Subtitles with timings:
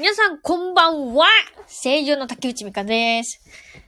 [0.00, 1.26] 皆さん、こんばんは
[1.66, 3.38] 声優の竹内美香です。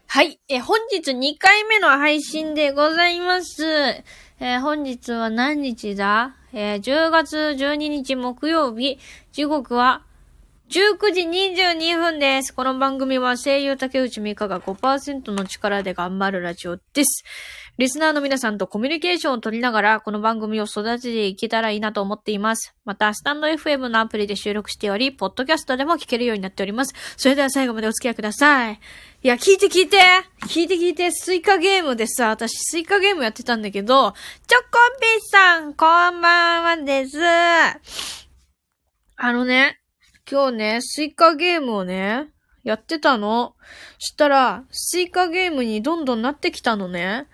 [0.06, 0.38] はい。
[0.46, 3.64] え、本日2回目の配信でございます。
[3.64, 6.36] えー、本日は何日だ？
[6.52, 8.98] えー、10月12日木曜日、
[9.32, 10.04] 時刻は
[10.72, 12.54] 19時22分です。
[12.54, 17.24] この番組は声優竹内美香が5%の力で頑張るラジオです。
[17.76, 22.74] リスナーの皆さんとコミュニケーションを取りながら、この番組を育てていけたらいいなと思っています。
[22.86, 26.94] また、スタンド FM のアプリで収録しており、ポッドキャストでも聞けるようになっております。
[27.18, 28.80] それでは最後までお付き合いください。
[29.24, 29.98] いや、聞いて聞いて
[30.46, 34.14] 聞いて聞いて、スイカゲームでさ、私スイカゲームやってたんだけど、
[34.46, 37.18] チョコンピーさん、こんばんはです。
[39.16, 39.81] あのね、
[40.30, 42.28] 今日ね、スイカゲームをね、
[42.62, 43.54] やってたの。
[43.98, 47.26] したら、スイカゲームにどんどんなってきたのね。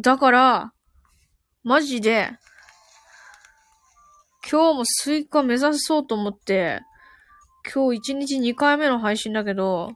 [0.00, 0.72] だから、
[1.62, 2.30] マジで、
[4.50, 6.80] 今日もスイカ目指そうと思って、
[7.72, 9.92] 今日1日2回目の配信だけど、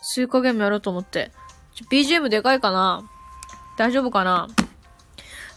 [0.00, 1.30] スイカゲームやろうと思って。
[1.90, 3.02] BGM でかいかな？
[3.76, 4.48] 大丈夫かな？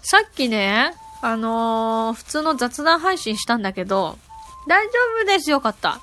[0.01, 0.93] さっきね、
[1.25, 4.19] あのー、普通の雑談配信したんだけど、
[4.67, 5.99] 大丈夫ですよかった。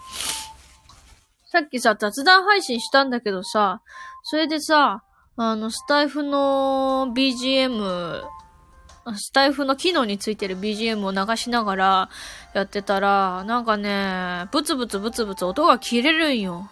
[1.47, 3.83] さっきさ、雑談配信したんだけどさ、
[4.25, 5.05] それでさ、
[5.37, 8.25] あの、スタイフの BGM、
[9.15, 12.11] スタイフの機能についてる BGM を流しながら
[12.53, 16.69] やってたら、なんかね、ブツブツブツブツ音が切れるんよ。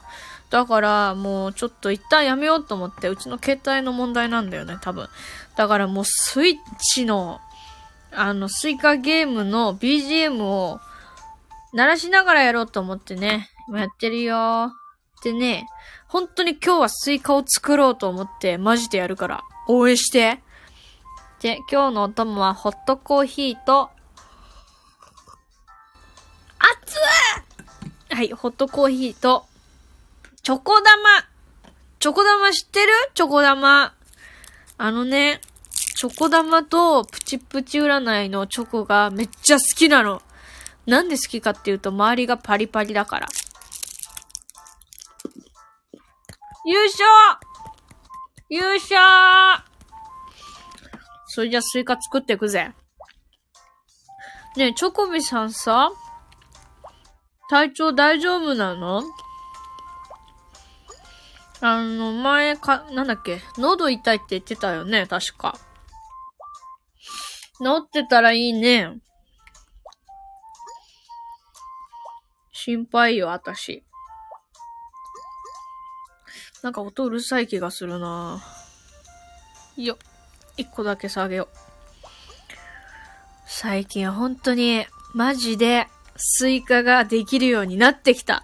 [0.50, 5.08] だから、もうちょっと一旦やめようと思って、うちの携帯の問題なんだよね、多分。
[5.54, 7.40] だからもうスイッチの、
[8.12, 10.80] あの、スイカゲームの BGM を
[11.72, 14.72] 鳴らしながらやろうと思ってね、今やってるよ。
[15.22, 15.66] でね、
[16.08, 20.42] 本当に今日はスイカを作ろうと思って、マジでやるから、応援して。
[21.41, 23.91] で、今日のお供はホットコーヒーと、
[26.58, 26.97] 熱
[28.12, 29.47] いはい、ホットコーヒーと、
[30.42, 30.86] チョコ玉
[32.00, 32.93] チョコ玉知ってる？
[33.15, 33.94] チョコ玉。
[34.78, 35.41] あのね、
[36.00, 40.22] チョコ玉とプチプチ占いのチョコがめっちゃ好きなの。
[40.87, 43.28] なんで好きかっていうと周りがパリパリだから。
[46.65, 47.05] 優勝
[48.49, 49.62] 優勝
[51.27, 52.72] それじゃスイカ作っていくぜ。
[54.56, 55.93] ねえ、チョコビさんさ
[57.50, 59.03] 体調大丈夫なの？
[61.61, 63.43] あの、前か、なんだっけ？
[63.59, 65.59] 喉痛いって言ってたよね確か。
[67.62, 68.98] 治ってたらいいね。
[72.53, 73.84] 心配よ、あたし。
[76.62, 78.43] なんか音うるさい気がするな
[79.76, 79.97] よ。
[80.56, 81.49] 一個だけ下げよう。
[83.47, 88.43] 最近本当に、マジで、スイカができるようになってきた。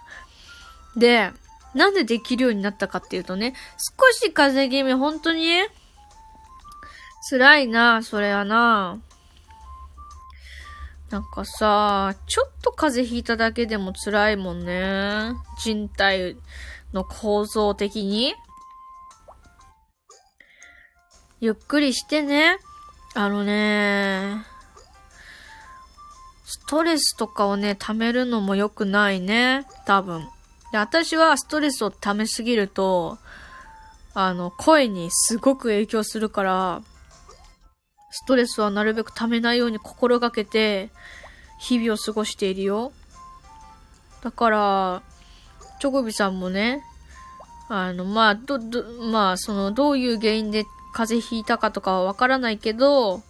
[0.96, 1.30] で、
[1.74, 5.50] なんでできるようになったかっていうとね、少し風邪気味、本当に
[7.28, 9.00] 辛いな、それはな。
[11.10, 15.32] なんかさ、ちょっと風邪ひいただけでも辛いもんね。
[15.58, 16.36] 人体
[16.92, 18.34] の構造的に。
[21.40, 22.58] ゆっくりしてね。
[23.14, 24.44] あのね、
[26.44, 29.66] ストレスとかをね、溜めるのも良くないね。
[29.84, 30.28] 多分。
[30.72, 33.18] で、私はストレスを溜めすぎると、
[34.14, 36.82] あの、声にすごく影響するから、
[38.10, 40.90] ストレスはなるべく溜めないように心がけて、
[41.58, 42.92] 日々を過ごしているよ。
[44.22, 45.02] だから、
[45.80, 46.82] チョコビさんもね、
[47.68, 53.22] あの、まあ、ど、ど、まあ、その、どういう原因で風邪ひいたかとかはわからないけど、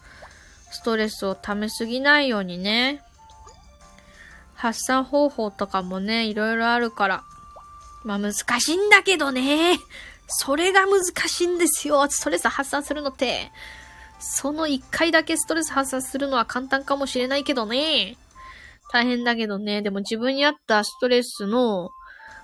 [0.70, 3.02] ストレスを溜めすぎないようにね、
[4.54, 7.24] 発散方法とかもね、いろいろあるから。
[8.04, 9.78] まあ難しいんだけどね。
[10.28, 12.06] それが難しいんですよ。
[12.08, 13.50] ストレス発散するのって。
[14.18, 18.16] その一回だけストレス発散するのは簡単かもしれないけどね。
[18.92, 19.82] 大変だけどね。
[19.82, 21.90] でも自分に合ったストレスの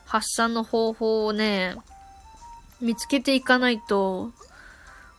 [0.05, 1.77] 発散の方法をね、
[2.81, 4.33] 見つけていかないと、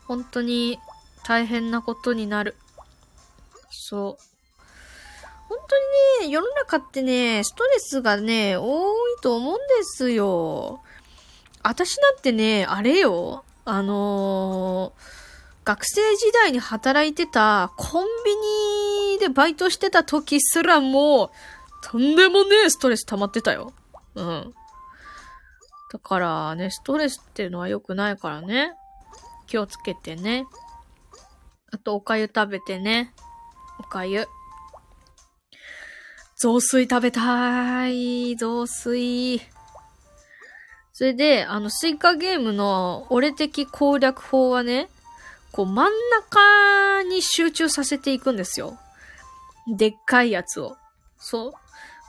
[0.05, 0.79] 本当に
[1.25, 2.55] 大変なことになる。
[3.71, 4.23] そう。
[5.49, 5.57] 本
[6.19, 10.81] 当にね、世の中ってね、ストレスがね、多いと思うんですよ。
[11.63, 13.43] 私なんてね、あれよ。
[13.65, 15.22] あのー
[15.65, 18.35] 学生時代に働いてたコンビ
[19.15, 21.31] ニでバイトしてた時すらも、
[21.81, 23.73] とんでもねえストレス溜まってたよ。
[24.15, 24.53] うん。
[25.91, 28.73] だからね、ストレスっていうのは良くないからね。
[29.47, 30.45] 気をつけてね。
[31.71, 33.13] あと、おかゆ食べてね。
[33.79, 34.27] おかゆ。
[36.35, 38.35] 雑炊食べたい。
[38.35, 39.41] 雑炊。
[40.91, 44.89] それで、あの、スイカゲームの俺的攻略法はね、
[45.53, 48.77] こう真ん中に集中させていくんですよ。
[49.77, 50.75] でっかいやつを。
[51.17, 51.53] そう。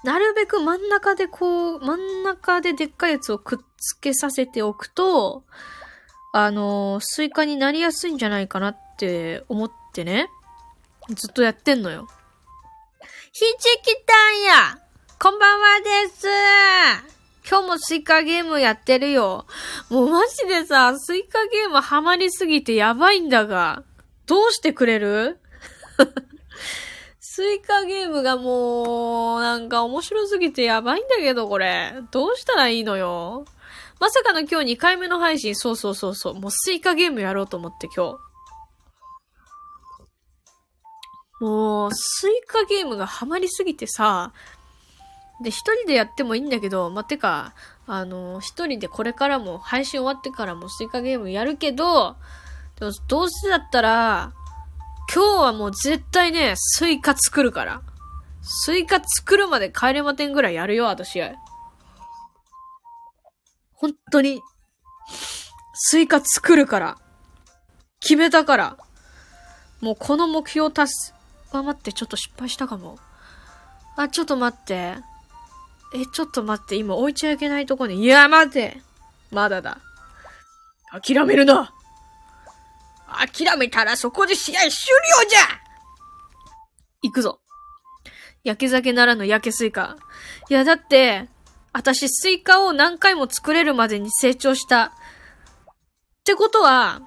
[0.03, 5.45] なるべく真ん中でこう、真ん中ででっかいやつをくっつけさせておくと、
[6.33, 10.31] あの、スイカになりやすいんじゃないかなって思ってね、
[11.11, 12.09] ずっとやってんのよ。
[13.31, 14.79] ひじきちゃんや
[15.19, 17.14] こんばんはです
[17.49, 19.47] 今日もスイカゲームやってるよ。
[19.91, 23.83] もうマジでさ、スイカゲームハマりすぎてやばいんだが。
[24.27, 25.39] どうしてくれる？
[27.21, 31.93] スイカゲームがもう、なんか面白すぎてやばいんだけど、これ。
[32.11, 33.45] どうしたらいいのよ。
[34.01, 36.35] まさかの今日2回目の配信、そうそうそうそう。
[36.35, 38.19] もうスイカゲームやろうと思って今
[41.41, 41.45] 日。
[41.45, 44.33] もう、スイカゲームがハマりすぎてさ、
[45.41, 47.55] で、一人でやってもいいんだけど、まあ、てか、
[47.87, 52.17] あの、一人でこれからも、配信終わってからもスイカゲームやるけど、
[52.79, 54.33] でもどうせだったら、
[55.13, 57.83] 今日はもう絶対ね、スイカ作るから。
[58.43, 61.21] スイカ作るまで帰れまてんぐらいやるよ、私。
[63.73, 64.41] 本当に、
[65.75, 66.99] スイカ作るから。
[68.01, 68.77] 決めたから。
[69.81, 71.15] もうこの目標達す。
[71.53, 72.99] あ、待って、ちょっと失敗したかも。
[73.97, 74.97] あ、ちょっと待って。
[75.95, 78.03] え、ちょっと待って、今置いちゃいけないとこに。
[78.03, 78.83] いや、待て
[79.31, 79.79] まだだ。
[80.91, 81.73] 諦めるな
[83.07, 84.71] 諦めたらそこで試合終了
[85.29, 85.39] じゃ
[87.03, 87.41] 行くぞ。
[88.43, 89.97] やけ酒ならぬやけスイカ。
[90.51, 91.29] いや、だって、
[91.73, 94.87] 私スイカを何回も作れるまでに成長した。
[94.87, 94.91] っ
[96.25, 97.03] てことは、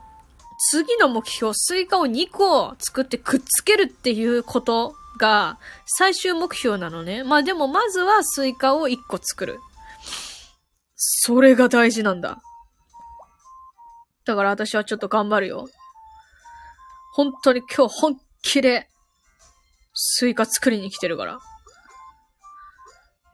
[0.72, 7.24] 次の目標、スイカを2個作ってくっつけるっていうことが最終目標なのね。
[7.24, 9.60] まあでもまずはスイカを1個作る。
[10.96, 12.40] それが大事なんだ。
[14.26, 15.68] だから私はちょっと頑張るよ。
[17.14, 18.88] 本当に今日本気で、
[19.94, 21.40] スイカ作りに来てるから。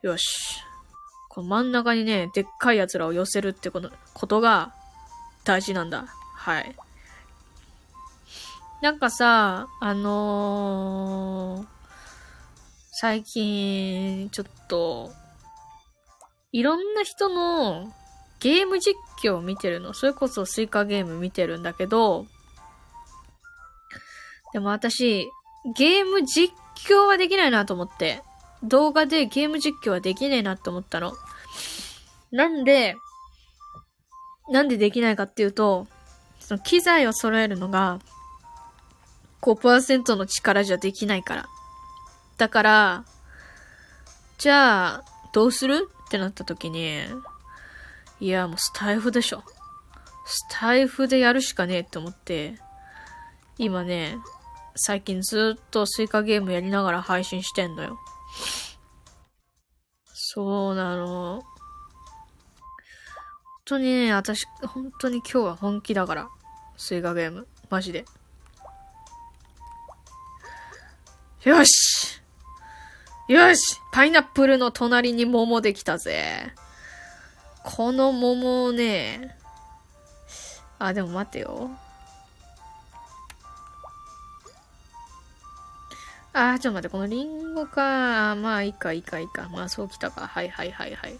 [0.02, 0.62] よし。
[1.28, 4.72] この真ん中にね、でっかい奴らを寄せるってこと、ことが
[5.44, 6.06] 大事なんだ。
[6.36, 6.76] はい。
[8.80, 11.73] なんかさ、あのー、
[12.96, 15.10] 最近、ちょっと、
[16.52, 17.92] いろんな人の
[18.38, 19.94] ゲーム実況を見てるの。
[19.94, 22.26] それこそスイカゲーム見てるんだけど、
[24.52, 25.28] でも私、
[25.76, 26.54] ゲーム実
[26.88, 28.22] 況はできないなと思って。
[28.62, 31.14] 動画でゲーム実況はできねえなって思ったの。
[32.30, 32.94] なんで、
[34.50, 35.88] なんでできないかっていうと、
[36.38, 37.98] その機材を揃えるのが
[39.42, 41.48] 5%の力じゃできないから。
[42.36, 43.04] だから、
[44.38, 45.88] じゃあ、どうする？
[46.06, 47.00] ってなった時に、
[48.20, 49.42] いや、もうスタイフでしょ。
[50.26, 52.58] スタイフでやるしかねえって思って、
[53.58, 54.18] 今ね、
[54.76, 57.98] 最近ずっとスイカゲームやりながら配信してんのよ。
[60.12, 61.42] そうなの。
[61.42, 61.42] 本
[63.64, 66.28] 当にね、私、本当に今日は本気だから。
[66.76, 67.46] スイカゲーム。
[67.70, 68.04] マジで。
[71.44, 72.22] よし
[73.28, 76.52] よしパイナップルの隣に桃できたぜ。
[77.62, 79.38] この桃をね、
[80.78, 81.70] あ、でも待てよ。
[86.34, 88.34] あー、ちょっと待って、このリンゴか。
[88.34, 89.48] まあ、いいか、いいか、いいか。
[89.50, 90.26] まあ、そうきたか。
[90.26, 91.16] はいはいはいはい。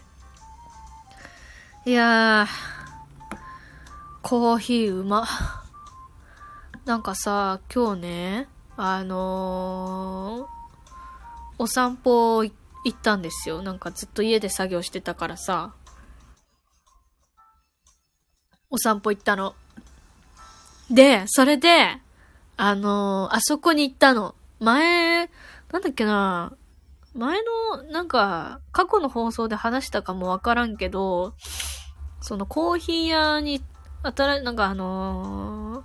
[1.86, 3.36] いやー、
[4.22, 5.26] コーヒーうま。
[6.84, 10.63] なんかさ、今日ね、あのー、
[11.58, 12.52] お散歩行
[12.88, 13.62] ったんですよ。
[13.62, 15.74] なんかずっと家で作業してたからさ、
[18.70, 19.54] お散歩行ったの。
[20.90, 21.98] で、それで、
[22.56, 24.34] あのー、あそこに行ったの。
[24.60, 25.30] 前、
[25.72, 26.52] なんだっけな、
[27.14, 27.38] 前
[27.72, 31.34] の、なんか、過去の放送で話したかもわからんけど、
[32.20, 33.62] そのコーヒー屋に、
[34.02, 35.84] 新なんかあのー、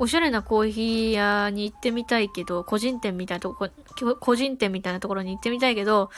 [0.00, 3.68] おしゃれなコーヒー屋に行ってみたいけど、個人店みたいなとこ、
[4.20, 6.10] 個人店みたいなところに行ってみたいけど、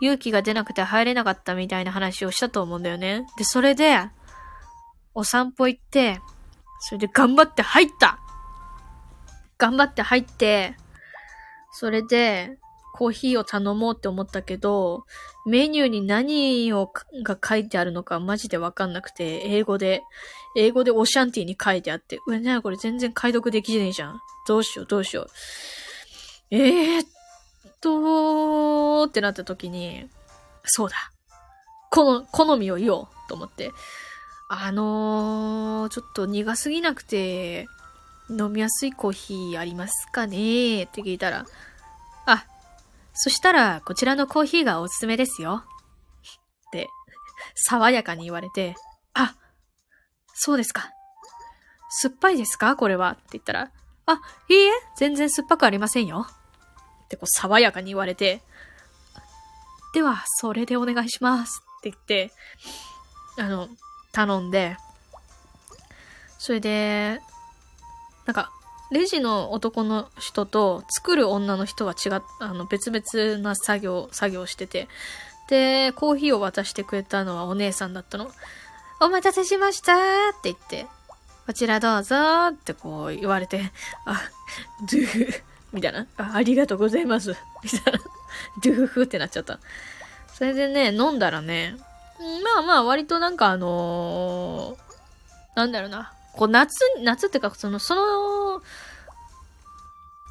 [0.00, 3.26] 勇気が出なくて入れなかったみたいな話をしたと思うんだよね。
[3.36, 3.96] で、それで、
[5.14, 6.20] お散歩行って、
[6.80, 8.18] それで頑張って入った
[9.56, 10.76] 頑張って入って、
[11.72, 12.58] それで、
[12.98, 15.04] コーヒーを頼もうって思ったけど、
[15.46, 16.92] メニューに何を
[17.22, 20.02] が書いてあるのかマジでわかんなくて、英語で、
[20.56, 24.20] 英語でオシャンティに書いてあって、うわ、なこれ全然解読できねえじゃん。
[24.46, 25.28] どうしよう、どうしよう。
[26.50, 27.08] えー、っ
[27.80, 30.08] と、ってなった時に、
[30.64, 30.96] そうだ。
[31.90, 33.72] この、好みを言おうと思って。
[34.48, 37.66] あのー、ちょっと苦すぎなくて、
[38.30, 41.46] 飲みやすいコーヒーありますかねって聞いたら、
[42.26, 42.46] あ、
[43.12, 45.64] そしたら、こちらのコーヒーがおすすめですよ。
[46.68, 46.88] って、
[47.54, 48.74] 爽やかに言われて、
[49.14, 49.34] あ、
[50.40, 50.90] そうですか。
[51.90, 52.76] 酸っぱいですか？
[52.76, 53.12] これは。
[53.12, 53.70] って言ったら、
[54.06, 56.26] あ、いいえ、全然酸っぱくありませんよ。
[57.04, 58.42] ってこう爽やかに言われて、
[59.94, 61.62] では、それでお願いします。
[61.78, 62.32] って言って、
[63.38, 63.68] あの、
[64.12, 64.76] 頼んで、
[66.38, 67.20] それで、
[68.26, 68.52] なんか、
[68.90, 74.88] レジの男の人と作る女の人は違っ、あの、別々な作業、作業してて、
[75.48, 78.30] で、コーヒーを渡してくれたのはお姉さんだったの。
[79.00, 80.86] お待たせしましたーって言って、
[81.46, 83.70] こちらどうぞーってこう言われて、
[84.04, 84.20] あ、
[84.90, 86.06] ドゥフ、みたいな。
[86.16, 87.36] あありがとうございます。
[87.62, 88.00] みたいな。
[88.62, 89.58] ドゥフってなっちゃった。
[90.34, 91.76] それでね、飲んだらね、
[92.54, 96.12] まあまあ割となんかあのー、なんだろうな。
[96.32, 98.62] こう夏、夏ってか、その、その、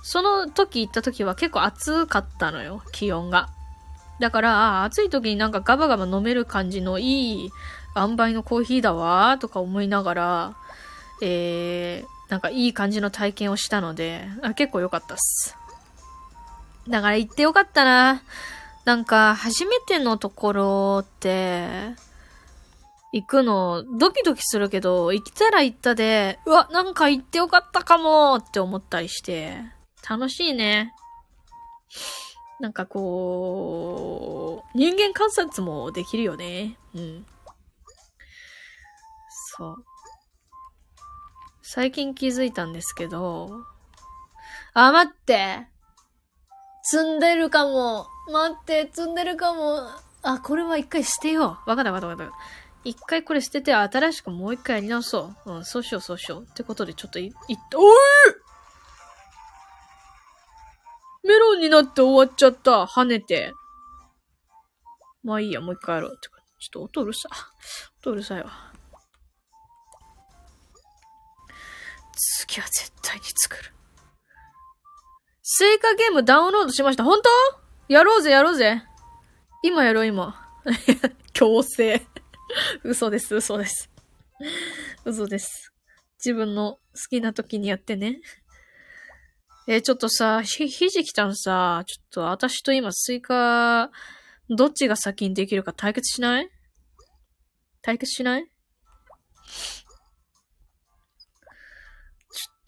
[0.03, 3.49] その時行った時は結構暑かったのよ、気温が。
[4.19, 7.51] だから、暑い時になんかガバガバ飲める感じのいい
[7.97, 10.55] 塩梅のコーヒーだわとか思いながら、
[11.21, 15.57] えー、なんかいい感じの体験をしたので、あ結構良かったっす。
[16.87, 18.21] だから行ってよかったな。
[18.85, 21.67] なんか、初めてのところって、
[23.11, 29.57] 行くの、ドキドキするけど、行ったら行ったで、うわ、なんか行ってよかったかもって思ったりして、
[30.09, 30.93] 楽しいね。
[32.59, 36.77] なんかこう、人間観察もできるよね。
[36.95, 37.25] うん。
[39.57, 39.75] そう。
[41.61, 43.49] 最近気づいたんですけど、
[44.73, 45.67] あ、待って
[46.83, 49.89] 積んでるかも待って、積んでるかも。
[50.21, 51.69] あ、これは一回捨てよう。
[51.69, 52.33] わかったわかったわかった。
[52.83, 55.53] 一回これ捨てて、新しくもう一回やり直そう。
[55.53, 56.43] うん、そうしよう、そうしよう。
[56.43, 57.33] ってことで、ちょっとい、いっ
[57.75, 57.95] おい
[61.23, 62.83] メロンになって終わっちゃった。
[62.83, 63.53] 跳ねて。
[65.23, 66.13] まあいいや、もう一回やろう。
[66.15, 67.29] ってか、ちょっと音うるさ。
[67.99, 68.66] 音うるさいわ。
[72.17, 73.71] 次は絶対に作る。
[75.43, 77.03] スイカゲームダウンロードしました。
[77.03, 77.29] 本当？
[77.93, 78.83] やろうぜ、やろうぜ。
[79.63, 80.35] 今やろう、今。
[81.33, 82.05] 強制。
[82.83, 83.89] 嘘です、嘘です。
[85.05, 85.71] 嘘です。
[86.23, 88.19] 自分の好きな時にやってね。
[89.67, 93.89] え、ちょっとさ、ひ、ひじきちゃんさ、ちょっと私と今スイカ、
[94.49, 96.49] どっちが先にできるか対決しない？
[97.81, 98.49] 対決しない？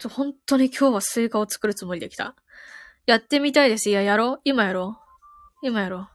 [0.00, 2.34] と本当に今日はスイカを作るつもりできた。
[3.06, 3.90] やってみたいです。
[3.90, 4.98] いや、やろう今やろ
[5.62, 6.08] う今やろ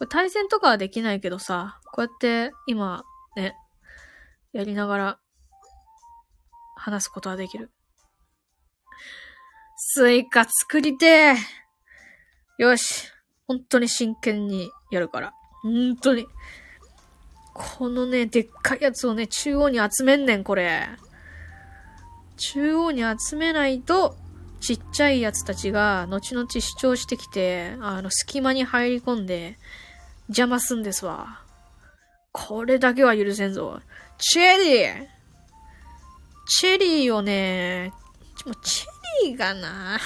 [0.00, 0.06] う。
[0.08, 3.04] 対戦とかはできないけどさ、こうやって今、
[3.36, 3.54] ね、
[4.52, 5.18] やりながら
[6.76, 7.70] 話すことはできる。
[9.76, 11.36] スイカ作りてー
[12.58, 13.10] よし。
[13.46, 15.32] 本当に真剣にやるから。
[15.62, 16.26] 本当に。
[17.52, 20.88] このね、でっかいやつをね、中央に集めんねん、これ。
[22.40, 24.16] 中央に集めないと、
[24.60, 29.58] ちっちゃいやつたちが後々主張してきて、あの、隙間に入り込んで
[30.28, 31.42] 邪魔すんですわ。
[32.32, 33.80] これだけは許せんぞ。
[34.18, 35.06] チェリー
[36.46, 37.92] チェリーをね、
[38.46, 38.86] もチェ
[39.26, 39.98] リーがな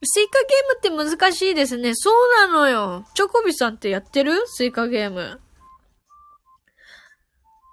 [0.00, 1.92] スイカゲームって難しいですね。
[1.94, 2.14] そう
[2.48, 3.04] なのよ。
[3.14, 4.46] チョコビさんってやってる？
[4.46, 5.40] スイカゲーム。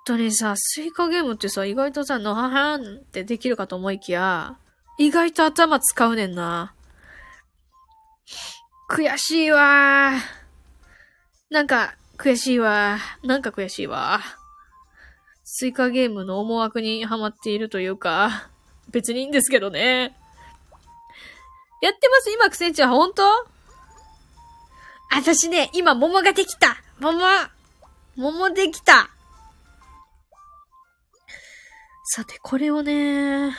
[0.07, 4.55] 本当にさ、スイカゲームってさ、意外とさ、のははんってできるかと思いきや、
[4.99, 6.75] 意外と頭使うねんな。
[8.87, 10.11] 悔しいわ
[11.49, 14.21] なんか、悔しいわなんか悔しいわ
[15.43, 18.49] スイカゲームの思惑にはまっているというか、
[18.89, 20.15] 別にいいんですけどね。
[21.81, 23.23] やってます今、クセンチは本当？
[25.09, 26.77] 私ね、今、桃ができた。
[26.99, 27.19] 桃。
[28.15, 29.09] 桃できた。
[32.07, 33.51] さて、これをね、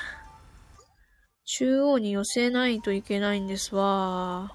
[1.44, 4.54] 中央に寄せないといけないんですわ。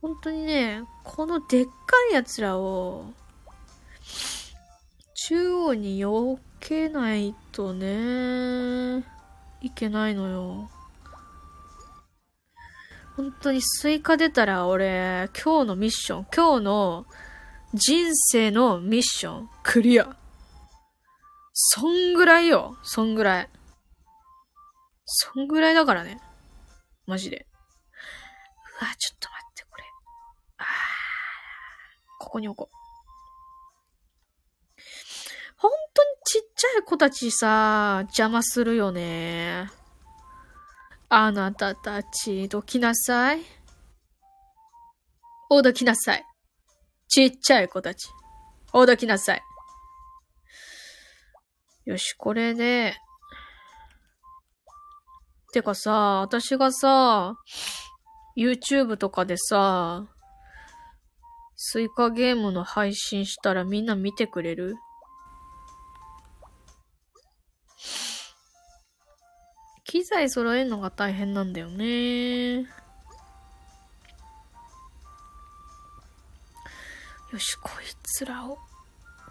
[0.00, 1.72] 本当にね、このでっか
[2.10, 3.12] い奴らを、
[5.26, 9.04] 中央に避けないとね、
[9.60, 10.70] いけないのよ。
[13.16, 17.06] 本当にスイカ出たら俺、今日のミッション、今日の
[17.74, 20.19] 人生のミッション、クリア。
[21.62, 23.48] そんぐらいよ、そんぐらい。
[25.04, 26.18] そんぐらいだからね。
[27.06, 27.46] マジで。
[28.80, 29.84] うわ、ちょっと待って、これ。
[32.18, 32.74] ここに置こう。
[35.58, 39.70] 本当にちっちゃい子たちさ、邪魔するよね。
[41.10, 43.42] あなたたち、どきなさい。
[45.50, 46.24] おどきなさい。
[47.06, 48.08] ちっちゃい子たち。
[48.72, 49.42] おどきなさい。
[51.90, 52.94] よし、これで。
[55.52, 57.34] てかさ、私がさ、
[58.36, 60.06] YouTube とかでさ、
[61.56, 64.76] スイカゲームの配信したらみんな見てくれる？
[69.84, 72.58] 機材揃えるのが大変なんだよね。
[72.60, 72.68] よ
[77.36, 78.58] し、こいつらを、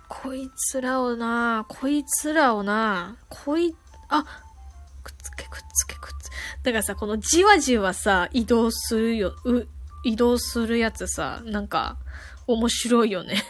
[0.09, 3.75] こいつらをな、こいつらをな、こい、
[4.09, 4.23] あ、
[5.03, 9.67] くっつけくっつけくっつけだからさ、このじわじわさ、移動するよ、う、
[10.03, 11.97] 移動するやつさ、なんか、
[12.47, 13.43] 面白いよね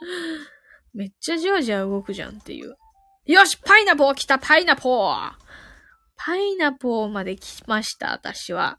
[0.94, 2.76] めっちゃじわじわ動くじゃんっていう。
[3.26, 5.32] よしパイナポー来たパイナポー
[6.16, 8.78] パイナポーまで来ました、私は。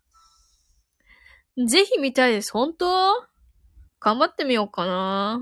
[1.68, 2.52] ぜひ見たいです。
[2.52, 3.28] 本当？
[4.00, 5.40] 頑張ってみようかな。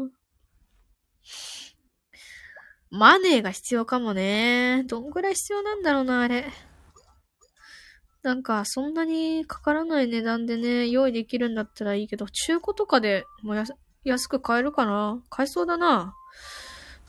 [2.89, 4.83] マネーが必要かもね。
[4.87, 6.51] どんぐらい必要なんだろうな、あれ。
[8.21, 13.63] なんか、そんなにかからない値段でね、用意できるんだったらいいけど、中古とかでもや
[14.03, 15.23] 安く買えるかな？
[15.29, 16.15] 買えそうだな。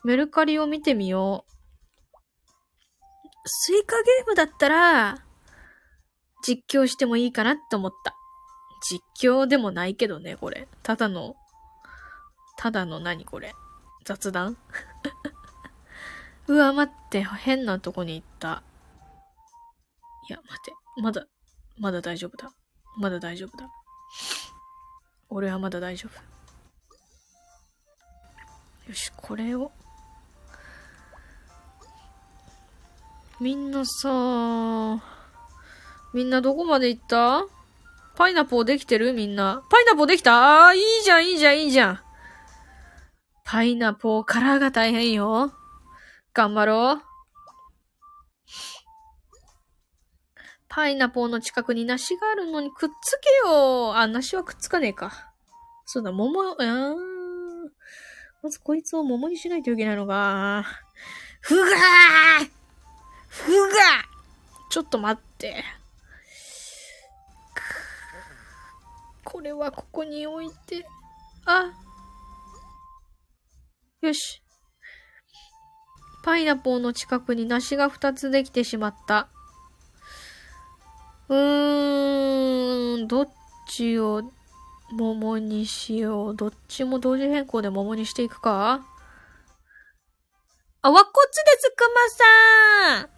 [0.05, 1.53] メルカリを見てみよう。
[3.45, 5.25] スイカゲームだったら、
[6.47, 8.15] 実況してもいいかなって思った。
[8.89, 10.69] 実況でもないけどね、これ。
[10.83, 11.35] ただの
[12.57, 13.55] ただの何これ
[14.05, 14.57] 雑談？
[16.49, 18.63] うわ、待って、変なとこに行った。
[20.29, 20.73] いや、待って。
[21.01, 21.27] まだ、
[21.79, 22.53] まだ大丈夫だ。
[22.99, 23.69] まだ大丈夫だ。
[25.29, 26.19] 俺はまだ大丈夫。
[28.89, 29.71] よし、これを。
[33.41, 35.03] みんなさ、
[36.13, 37.45] みんなどこまで行った？
[38.15, 39.13] パイナポーできてる？
[39.15, 39.63] みんな。
[39.71, 40.65] パイナポーできた？
[40.65, 42.02] ああ、いいじゃん、いいじゃん、いいじゃん。
[43.53, 45.53] パイナポーカラーが大変よ。
[46.33, 47.03] 頑張ろう。
[50.71, 55.35] パイナポーの近くに梨があるのにくっつけよあ、梨はくっつかねえか。
[55.85, 56.95] そうだ、桃、あ
[58.43, 60.65] まずこいつを桃にしないといけないのか。
[61.43, 61.69] ふがー
[63.29, 63.77] ふが
[64.71, 65.63] ちょっと待って。
[69.25, 70.87] これはここに置いて、
[71.45, 71.71] あ、
[74.03, 74.43] よし。
[76.25, 79.29] パイナポーの近くに梨が2つできてしまった。
[81.29, 83.29] うーん、どっ
[83.69, 84.23] ちを
[84.91, 86.37] 桃にしよう。
[86.37, 88.85] どっちも同時変更で桃にしていくか？
[90.83, 93.09] あ、わこっちです、くまさん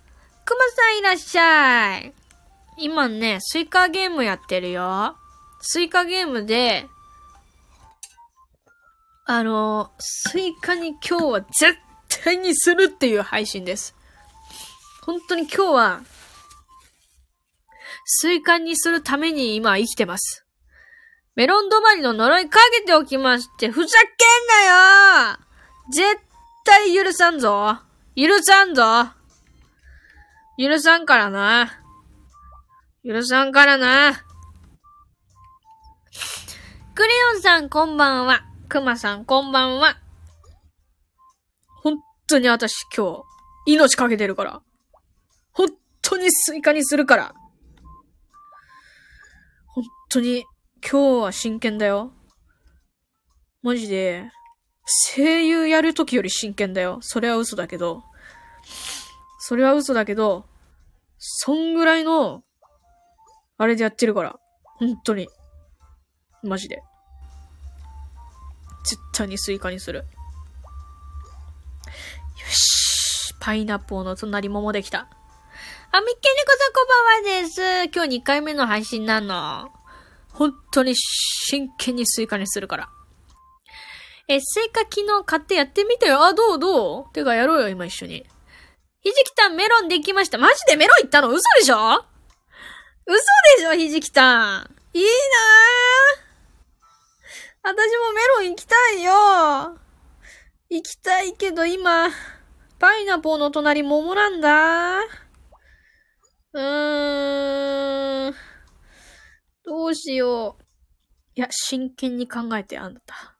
[0.44, 2.12] くまさんいらっしゃい。
[2.77, 5.16] 今ね、スイカゲームやってるよ。
[5.61, 6.87] スイカゲームで、
[9.26, 11.78] あの、スイカに今日は絶
[12.24, 13.94] 対にするっていう配信です。
[15.02, 16.00] 本当に今日は、
[18.04, 20.44] スイカにするために今生きてます。
[21.37, 25.38] メロン止まりの呪いかけておきまして、ふざけんなよ
[25.90, 26.20] 絶
[26.64, 27.78] 対許さんぞ
[28.14, 29.10] 許さんぞ
[30.58, 31.80] 許さんからな。
[33.04, 34.22] 許さんからな。
[36.94, 38.53] クレヨンさんこんばんは。
[38.68, 39.96] くまさん、こんばんは。
[41.83, 43.22] 本当に私今
[43.66, 44.62] 日、命かけてるから。
[45.53, 45.68] 本
[46.03, 47.35] 当にスイカにするから。
[49.68, 50.44] 本当に、
[50.83, 52.12] 今日は真剣だよ。
[53.62, 54.31] マジで、
[55.14, 56.98] 声優やるときより真剣だよ。
[57.00, 58.03] それは嘘だけど。
[59.38, 60.46] それは嘘だけど、
[61.18, 62.42] そんぐらいの、
[63.59, 64.38] あれでやってるから。
[64.79, 65.29] 本当に。
[66.42, 66.83] マジで。
[68.85, 70.01] 絶対にスイカにする。
[70.01, 70.05] よ
[72.51, 73.35] し。
[73.40, 75.01] パイナップルの隣桃できた。
[75.01, 76.87] あ、みっけねこさんこ
[77.25, 77.85] ばんはです。
[77.94, 79.70] 今日2回目の配信なの。
[80.33, 82.88] 本当に真剣にスイカにするから。
[84.27, 86.25] え、スイカ昨日買ってやってみてよ。
[86.25, 87.12] あ、どうどう？
[87.12, 88.27] てかやろうよ、今一緒に。
[89.03, 90.38] ひじきたんメロンできました。
[90.38, 91.29] マジでメロンいったの？
[91.29, 92.05] 嘘でしょ？
[93.07, 93.16] 嘘
[93.59, 94.75] でしょ、ひじきたん。
[94.94, 96.23] いいなぁ。
[97.66, 99.79] 私もメロン行きたいよ
[100.68, 102.11] 行きたいけど今、
[102.79, 104.98] パイナポーの隣桃なんだ。
[105.00, 108.35] うーん。
[109.64, 110.62] どうしよう。
[111.37, 113.35] いや、真剣に考えて、あんた。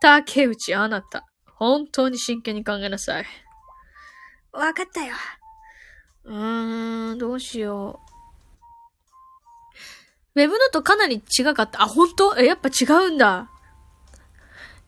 [0.00, 3.26] 竹内あなた、本当に真剣に考えなさい。
[4.50, 5.14] わかったよ。
[6.24, 8.03] うーん、どうしよう。
[10.36, 11.82] ウェブノートかなり違かった。
[11.82, 12.36] あ、本当？
[12.38, 13.50] え、やっぱ違うんだ。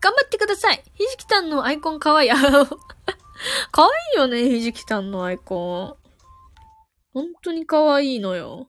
[0.00, 0.82] 頑張ってください。
[0.94, 2.30] ひじきたんのアイコンかわいい。
[2.30, 6.06] かわいいよね、ひじきたんのアイコン。
[7.14, 8.68] 本当にかわいいのよ。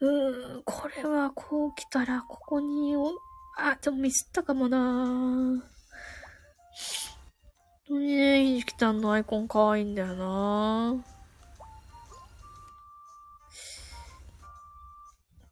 [0.00, 2.94] うーん、これはこう来たら、ここに、
[3.58, 5.62] あ、でもミスったかもなぁ本
[7.86, 11.21] 当にね、ひじきたんのアイコンかわいいんだよなぁ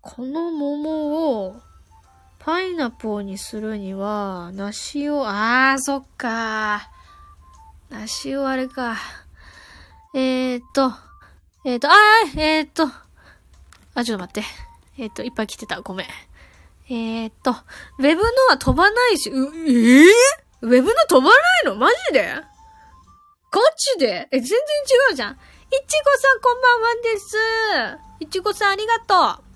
[0.02, 1.60] この桃を、
[2.38, 6.90] パイナップルにするには、梨を、あー、そっか
[7.90, 8.96] 梨をあれか。
[10.14, 10.92] えーっと、
[11.66, 12.84] えーっと、あー、えーっと、
[13.94, 14.48] あ、ちょっと待って。
[14.96, 15.82] えーっと、いっぱい来てた。
[15.82, 16.06] ごめん。
[16.88, 20.04] えーっと、ウェブのは飛ばないし、う、えー、
[20.62, 21.74] ウェブの飛ばないの？
[21.74, 22.34] マジで？
[23.50, 24.28] ガチで？
[24.32, 25.32] え、全然違うじゃん。
[25.32, 27.36] いちごさんこんばんはんです。
[28.20, 29.49] いちごさんありがとう。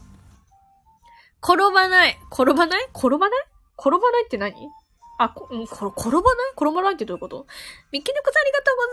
[1.44, 2.18] 転ばない。
[2.33, 2.85] 転ばない？
[2.96, 3.44] 転ばない？
[3.78, 4.54] 転ばないって何？
[5.18, 6.52] あ、こ、うん、こ転ばない？
[6.57, 7.46] 転ばないってどういうこと？
[7.92, 8.88] ミキネコさんありがとうござ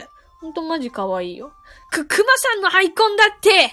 [0.00, 0.08] います。
[0.40, 1.52] ほんとマジ可愛いよ。
[1.92, 3.72] く、くまさんのアイコンだって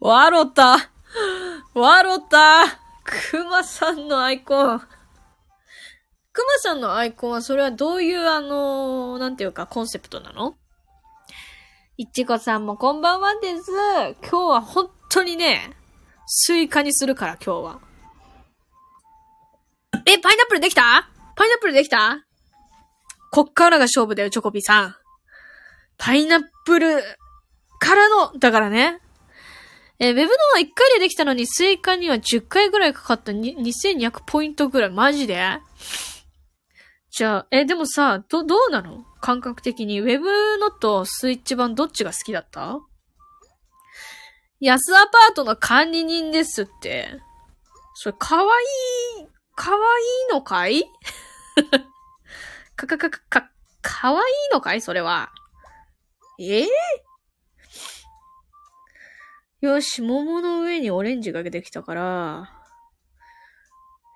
[0.00, 0.90] わろた。
[1.74, 2.64] わろた。
[3.04, 4.80] くまさんのアイコン。
[4.80, 4.88] くま
[6.62, 10.56] さんのアイコンはそれはどういうあのー、なんていうかコンセプトなの？
[11.98, 13.70] いちごさんもこんばんはです。
[14.22, 15.74] 今日は本当にね、
[16.26, 17.80] スイカにするから今日は。
[20.06, 21.10] え、パイナップルできた？
[21.36, 22.24] パイナップルできた？
[23.30, 24.96] こっからが勝負だよ、チョコビさん。
[25.98, 27.02] パイナップル
[27.78, 28.98] からの、だからね。
[29.98, 34.90] えウェブのは1回でできたのに、スイカには10回ぐらいかかった2200ポイントぐらい。
[34.90, 35.58] マジで？
[37.14, 39.04] じゃあ、え、でもさ、ど、どうなの？
[39.20, 40.00] 感覚的に。
[40.00, 40.26] ウェブ
[40.58, 42.80] のとスイッチ版どっちが好きだった？
[44.60, 47.10] 安アパートの管理人ですって。
[47.94, 48.50] それ、かわ
[49.18, 49.80] いい、かわい
[50.30, 50.84] いのかい？
[52.76, 53.50] かかかか、か、
[53.82, 54.80] かわいいのかい？
[54.80, 55.30] それは。
[56.40, 56.62] え？
[56.62, 56.68] え
[59.60, 62.61] よし、桃の上にオレンジができたから、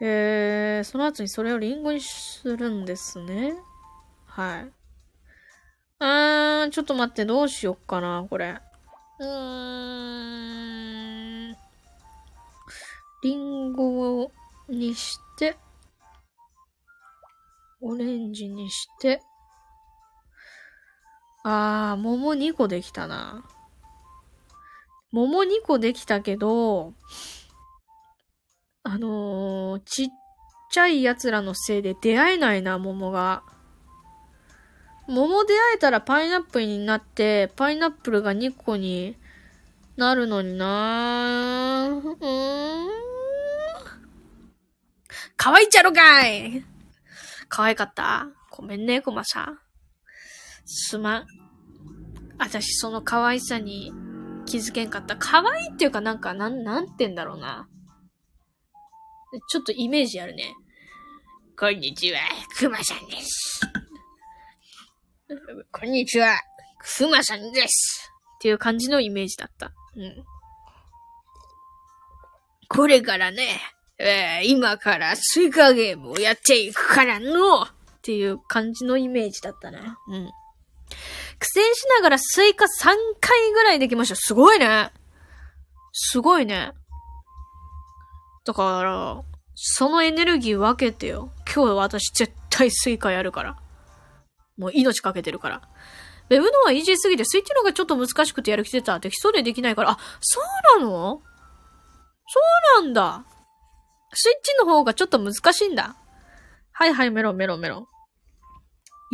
[0.01, 3.55] えー、その後にそれをリンゴにするんですね。
[4.27, 4.73] はい。
[5.99, 8.61] あー、ちょっと待って、どうしよっかな、これ。
[9.19, 10.47] うー
[11.53, 11.57] ん。
[13.23, 14.31] リンゴ
[14.69, 15.57] にして、
[17.81, 19.23] オレンジにして、
[21.43, 23.45] あー、桃2個できたな。
[25.13, 26.93] 桃2個できたけど、
[28.89, 30.09] あのー、ちっ
[30.71, 33.43] ちゃい奴らのせいで出会えないな、桃が。
[35.09, 39.17] 桃出会えたらパイナップルになって、パイナップルが2個に
[39.97, 42.89] なるのになーうーん。
[45.37, 46.65] 可愛いっちゃろかい
[47.49, 49.59] 可愛かったごめんね、コマさん。
[50.65, 51.27] すまん。
[52.39, 53.93] 私、その可愛さに
[54.45, 55.17] 気づけんかった。
[55.17, 57.67] 可愛いっていうかなんか、なん、なんて言うんだろうな。
[59.49, 60.55] ちょっとイメージあるね。
[61.59, 62.21] こんにちは、
[62.59, 63.61] くまさんです。
[65.73, 66.39] こんにちは、
[66.79, 68.13] くまさんです。
[68.37, 69.73] っていう感じのイメージだった。
[69.97, 70.25] うん。
[72.69, 73.61] これからね、
[73.99, 77.69] えー今からスイカゲームをやっていくからのっ
[78.03, 79.81] ていう感じのイメージだったね。
[80.09, 80.31] うん。
[81.39, 82.69] 苦戦しながらスイカ3
[83.21, 84.15] 回ぐらいできました。
[84.17, 84.93] すごいね。
[85.93, 86.73] すごいね。
[88.47, 89.23] だから、
[89.55, 91.33] そのエネルギー分けてよ。
[91.53, 93.57] 今日私絶対スイカやるから。
[94.57, 95.63] もう命かけてるから。
[96.31, 99.01] ウェブのはイージーすぎて、スイッチの方がちょっと難しくてやる気出た。
[99.01, 99.91] できそうでできないから。
[99.91, 100.41] あ、そ
[100.77, 101.23] うなの？
[102.29, 102.41] そ
[102.81, 103.25] うなんだ。
[104.13, 105.97] スイッチの方がちょっと難しいんだ。
[106.73, 107.87] はいはい、メロンメロンメロン。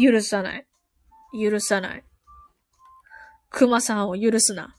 [0.03, 0.67] 許さない。
[1.33, 2.05] 許さない。
[3.51, 4.77] 熊さんを許すな。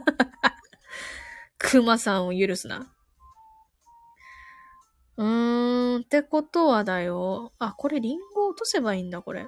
[1.58, 2.92] 熊さんを許すな。
[5.20, 7.52] うーん、ってことはだよ。
[7.58, 9.46] あ、これリンゴ落とせばいいんだ、これ。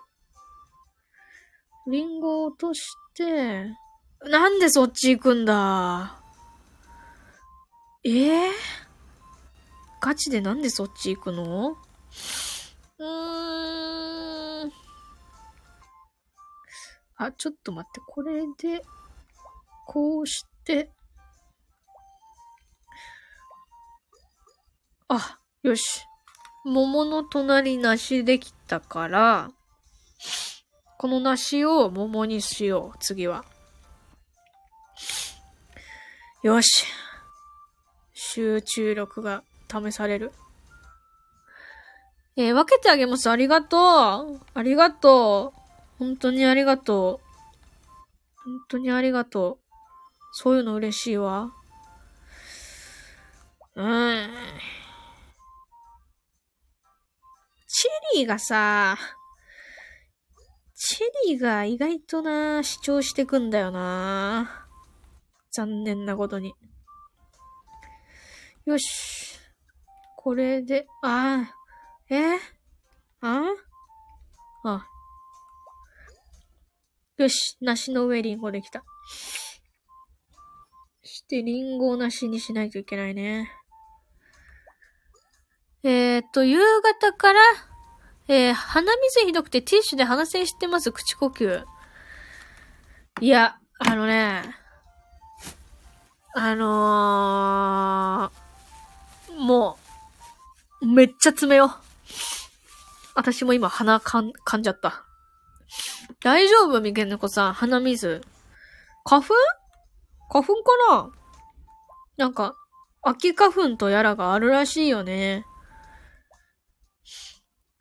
[1.87, 3.75] リンゴ落として、
[4.21, 6.21] なんでそっち行くんだ？
[8.05, 8.53] ええー、
[10.03, 11.79] ガチでなんでそっち行くの？
[12.99, 14.73] うーん。
[17.17, 18.85] あ、ちょっと待って、これで、
[19.87, 20.91] こうして、
[25.09, 26.05] あ、よし。
[26.65, 29.51] 桃の隣梨できたから、
[30.99, 33.45] この梨を桃にしよう、次は。
[36.43, 36.87] よし。
[38.13, 40.33] 集中力が試される。
[42.35, 43.31] えー分けてあげます。
[43.31, 44.41] ありがとう。
[44.55, 45.61] ありがとう。
[45.99, 48.41] 本当にありがとう。
[48.45, 49.77] 本当にありがとう。
[50.33, 51.53] そういうの嬉しいわ。
[53.77, 54.31] うん。
[57.75, 58.99] チェリーがさ、
[60.75, 64.69] チェリーが意外とな、主張してくんだよな。
[65.51, 66.55] 残念なことに。
[68.67, 69.39] よし。
[70.19, 72.37] これで、ああ、え
[73.23, 73.55] あ
[74.65, 74.87] あ。
[77.17, 78.85] よし、梨の上リンゴできた。
[81.03, 83.51] して、リンゴを梨にしないといけないね。
[85.85, 87.41] えーっと、夕方から、
[88.29, 91.65] えー、鼻水ひどくてティッシュで鼻栓してます、口呼吸。
[93.21, 94.43] いや、あのね、
[96.35, 99.77] あのー、も
[100.81, 101.75] う、めっちゃ爪よ。
[103.15, 105.05] 私も今鼻かん、噛んじゃった。
[106.23, 106.81] 大丈夫？
[106.81, 108.23] みけんの子さん、鼻水。
[109.05, 109.35] 花粉？
[110.31, 111.11] 花粉かな？
[112.17, 112.55] なんか、
[113.03, 115.45] 秋花粉とやらがあるらしいよね。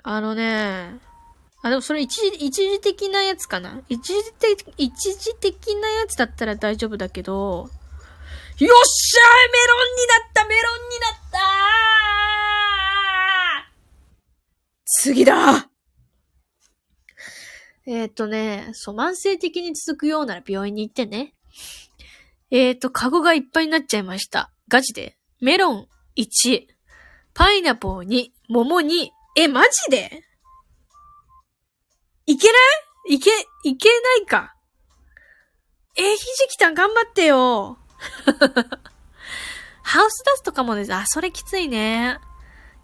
[0.04, 1.00] あのね、
[1.64, 3.82] あ、でもそれ一時、一時的なやつかな？
[3.88, 11.42] 一時的、一時的なやつだったら大丈夫だけど、よっしゃーメロンになったメロンになった
[14.86, 15.70] 次だ
[17.88, 21.34] えっ、とね、そう、慢性的に続くようなら病院に行ってね。
[22.52, 24.52] えっ、と、カゴがいっぱいになっちゃいました。
[24.68, 25.18] ガチで。
[25.42, 25.88] メロン
[26.18, 26.68] 1、
[27.34, 30.24] パイナポー2、桃2、え、マジで？
[32.26, 32.54] いけな
[33.08, 33.16] い？
[33.16, 33.32] いけ、
[33.64, 34.56] いけないか。
[35.96, 37.78] え、ひじきたん頑張ってよ。
[39.84, 40.94] ハウスダストかもです。
[40.94, 42.18] あ、それきついね。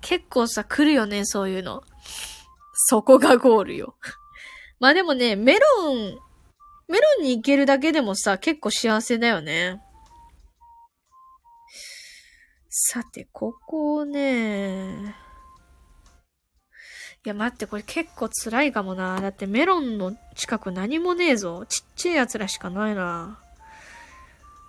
[0.02, 1.84] 結構さ、来るよね、そういうの。
[2.74, 3.98] そこがゴールよ。
[4.80, 6.20] まあでもね、メロン、
[6.88, 9.82] メロンに行けるだけでもさ、結構幸せだよね。
[12.70, 15.16] さて、ここをね、
[17.30, 19.20] や待って、これ結構辛いかもな。
[19.22, 21.66] だってメロンの近く何もねえぞ。
[21.68, 23.40] ちっちゃい奴らしかないな。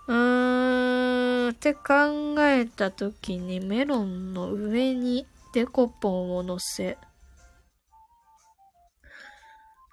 [0.06, 6.98] うーん、って考えたときにメロンの上にデコポンを乗せ。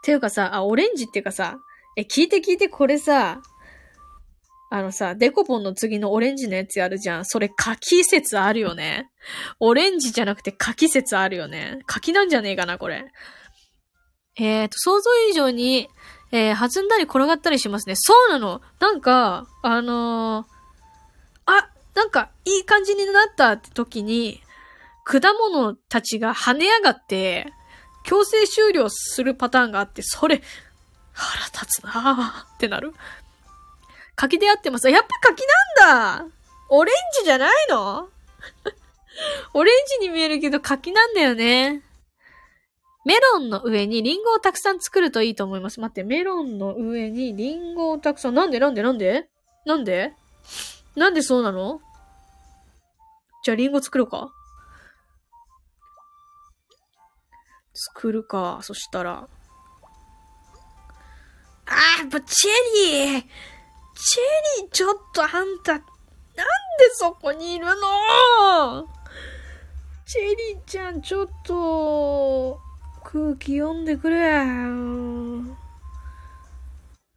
[0.03, 1.57] ていうかさ、あ、オレンジっていうかさ、
[1.97, 3.41] え、聞いて聞いて、これさ、
[4.75, 7.25] あのさ、デコポンの次のオレンジのやつあるじゃん。
[7.25, 9.09] それ柿説あるよね。
[9.61, 11.79] オレンジじゃなくて柿説あるよね。
[11.85, 13.05] 柿なんじゃねえかな、これ。
[14.37, 15.87] えーと、想像以上に、
[16.33, 17.95] えー、弾んだり転がったりしますね。
[17.95, 20.45] そうなのなんか、あのー
[21.45, 24.41] あ、なんか、いい感じになったって時に、
[25.05, 27.53] 果物たちが跳ね上がって、
[28.03, 30.41] 強制終了するパターンがあって、それ、
[31.13, 32.93] 腹立つなぁってなる。
[34.15, 34.89] 柿であってます。
[34.89, 35.43] やっぱ柿
[35.81, 36.35] なんだ
[36.69, 38.09] オレンジじゃないの？
[39.53, 41.83] オレンジに見えるけど柿なんだよね。
[43.05, 45.79] メロンの上にリンゴをたくさん作るといいと思います。
[45.79, 48.33] 待って、メロンの上にリンゴをたくさん。
[48.33, 48.59] なんで？
[48.59, 48.81] なんで？
[48.81, 49.29] なんで？
[49.65, 50.13] なんで？
[50.95, 51.81] なんでそうなの？
[53.43, 54.33] じゃあリンゴ作ろうか
[57.73, 58.59] 作るか。
[58.63, 59.27] そしたら。
[61.67, 62.51] あー、やっぱチェ
[63.11, 63.25] リー
[63.95, 65.29] チェリー、ちょっとあん
[65.63, 65.85] た、なんで
[66.93, 67.73] そこにいるの？
[70.05, 72.59] チェリーちゃん、ちょっと、
[73.03, 74.37] 空気読んでくれ。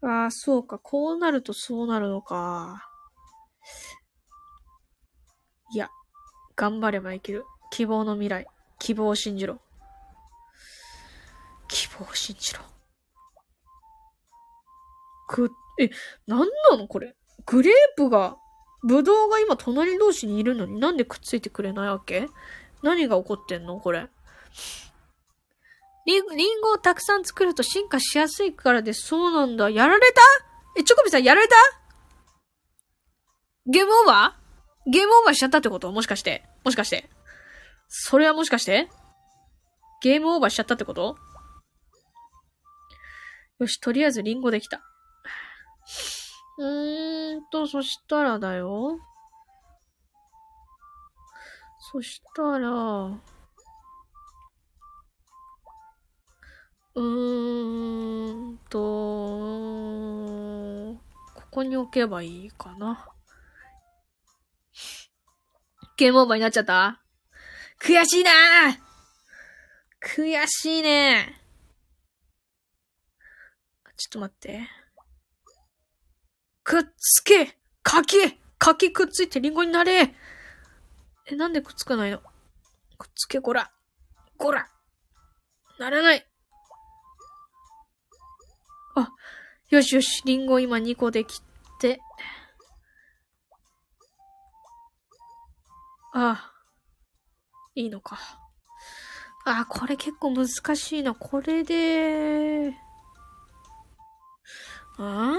[0.02, 0.78] ああ、そうか。
[0.78, 2.88] こうなるとそうなるのか。
[5.74, 5.90] いや、
[6.56, 7.44] 頑張ればいける。
[7.70, 8.46] 希望の未来。
[8.78, 9.60] 希望を信じろ。
[11.66, 12.60] 希望を信じろ。
[15.26, 15.90] く、え、
[16.26, 16.88] なんなの？
[16.88, 17.14] これ。
[17.46, 18.36] グレープが、
[18.82, 22.28] ブドウが今隣同士にいるのになんでくっついてくれないわけ？
[22.82, 23.80] 何が起こってんの？
[23.80, 24.06] これ。
[26.06, 28.92] リンリンゴをたくさん作ると進化しやすいからで。
[28.92, 29.68] そうなんだ。
[29.70, 30.20] やられた？
[30.78, 31.54] え、チョコビさんやられた？
[33.66, 35.92] ゲームオーバーゲームオーバーしちゃったってこと？
[35.92, 36.44] もしかして。
[36.64, 37.10] もしかして。
[37.88, 38.88] それはもしかして？
[40.02, 41.16] ゲームオーバーしちゃったってこと？
[43.58, 44.80] よし、とりあえずリンゴできた。
[46.58, 48.98] うーんと、そしたらだよ。
[51.92, 52.68] そしたら、
[56.94, 58.78] うーんと、
[61.34, 63.08] ここに置けばいいかな。
[65.96, 67.02] ゲームオーバーになっちゃった？
[67.80, 68.30] 悔しいな
[70.00, 71.40] 悔しいね
[73.96, 74.77] ちょっと待って。
[76.68, 80.14] くっつけ柿柿くっついてリンゴになれ
[81.26, 82.18] え、なんでくっつかないの？
[82.98, 83.70] くっつけ、こら。
[84.36, 84.68] こら。
[85.78, 86.26] ならない。
[88.96, 89.08] あ、
[89.70, 91.40] よしよし、リンゴ今2個でき
[91.80, 92.02] て。
[96.12, 96.52] ああ、
[97.76, 98.18] いいのか。
[99.46, 101.14] ああ、これ結構難しいな。
[101.14, 102.74] これで、
[104.98, 105.34] あ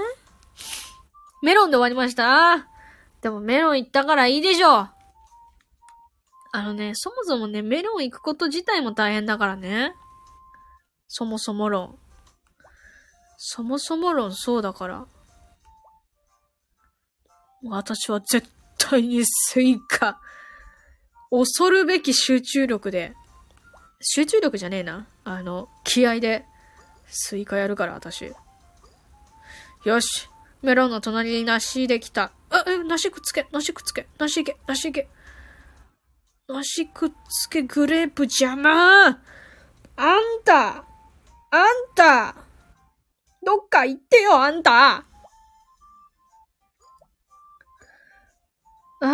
[1.42, 2.66] メロンで終わりました？
[3.20, 4.90] でもメロン行ったからいいでしょう
[6.52, 9.94] あのね、そもそもね、メロン行くこと自体も大変だからね。
[11.06, 11.98] そもそも論。
[13.36, 15.06] そもそも論そうだから。
[17.62, 18.48] 私は絶
[18.78, 20.20] 対にスイカ。
[21.30, 23.14] 恐るべき集中力で。
[24.00, 25.06] 集中力じゃねえな。
[25.24, 26.46] あの、気合で、
[27.06, 28.32] スイカやるから、私。
[29.84, 30.29] よし。
[30.62, 32.32] メロンの隣に梨できた。
[32.50, 35.08] あ、え、梨くっつけ、梨くっつけ、梨いけ、梨いけ。
[36.48, 39.06] 梨くっつけ、グレープ邪魔。
[39.06, 39.18] あん
[40.44, 40.68] た。
[40.76, 40.84] あん
[41.94, 42.34] た。
[43.42, 45.06] どっか行ってよ、あんた。
[49.02, 49.06] え？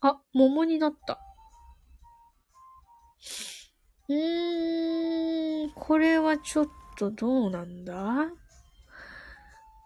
[0.00, 1.20] あ、桃になった。
[4.08, 6.66] うーん、これはちょっ
[6.98, 8.28] とどうなんだ？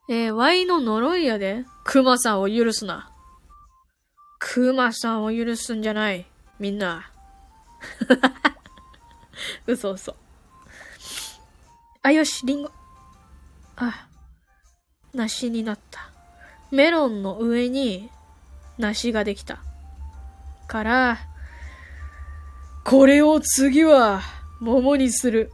[0.09, 3.11] えー、Y の呪いやで、熊さんを許すな。
[4.39, 6.27] 熊さんを許すんじゃない。
[6.61, 7.11] みんな。
[9.67, 10.15] 嘘嘘。
[12.03, 12.71] あ、よし、リンゴ。
[13.77, 14.07] あ、
[15.13, 16.11] 梨になった。
[16.71, 18.09] メロンの上に
[18.79, 19.59] 梨ができた。
[20.69, 21.19] から、
[22.85, 24.23] これを次は
[24.61, 25.51] 桃にする。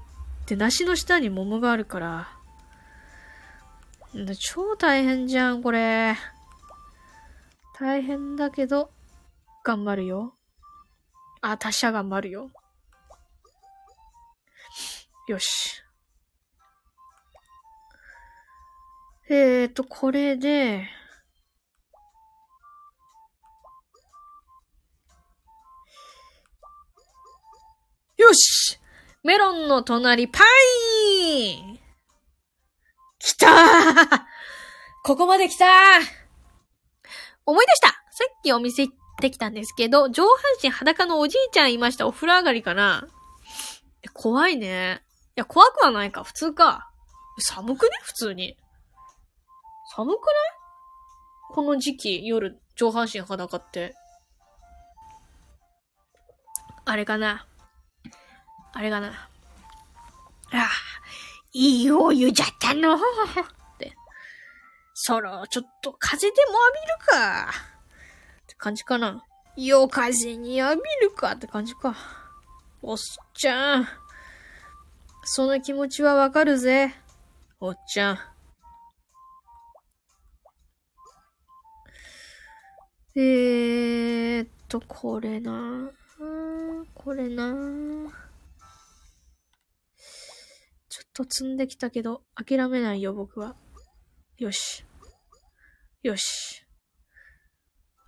[0.46, 2.28] で、梨の下に桃があるから、
[4.38, 6.14] 超大変じゃん、これ。
[7.79, 8.90] 大変だけど、
[9.64, 10.35] 頑張るよ。
[11.40, 12.51] あ、達者頑張るよ。
[15.29, 15.83] よし。
[19.31, 20.87] えーと、これで、
[28.18, 28.79] よし
[29.25, 30.40] メロンの隣、パ
[31.40, 31.71] イン
[33.24, 33.52] 来たー
[35.04, 35.68] ここまで来たー
[37.46, 42.06] 思い出したさっきお店行ってきたんですけど、上半身裸のおじいちゃんいました。
[42.06, 43.06] お風呂上がりかな
[44.12, 45.00] 怖いね。
[45.37, 46.24] いや、怖くはないか。
[46.24, 46.90] 普通か。
[47.38, 47.90] 寒くね？
[48.02, 48.56] 普通に。
[49.94, 50.22] 寒くない？
[51.54, 53.94] この時期、夜、上半身裸って。
[56.85, 57.46] あれかな
[58.72, 59.11] あれかなあ
[60.54, 60.68] あ、
[61.52, 62.94] いいお湯じゃったの？
[62.94, 62.98] っ
[63.78, 63.92] て。
[64.94, 66.72] そろ、ちょっと風でも浴
[67.10, 67.50] びるか。
[68.42, 69.24] って感じかな。
[69.56, 71.94] 夜風に浴びるかって感じか。
[72.80, 72.96] おっ
[73.34, 73.88] ちゃん。
[75.24, 76.94] その気持ちはわかるぜ。
[77.60, 78.18] おっちゃん。
[83.14, 85.90] えーっと、これな
[86.94, 87.54] これな
[91.14, 93.57] と積んできたけど、諦めないよ、僕は。
[94.38, 94.85] よし。
[96.03, 96.64] よし。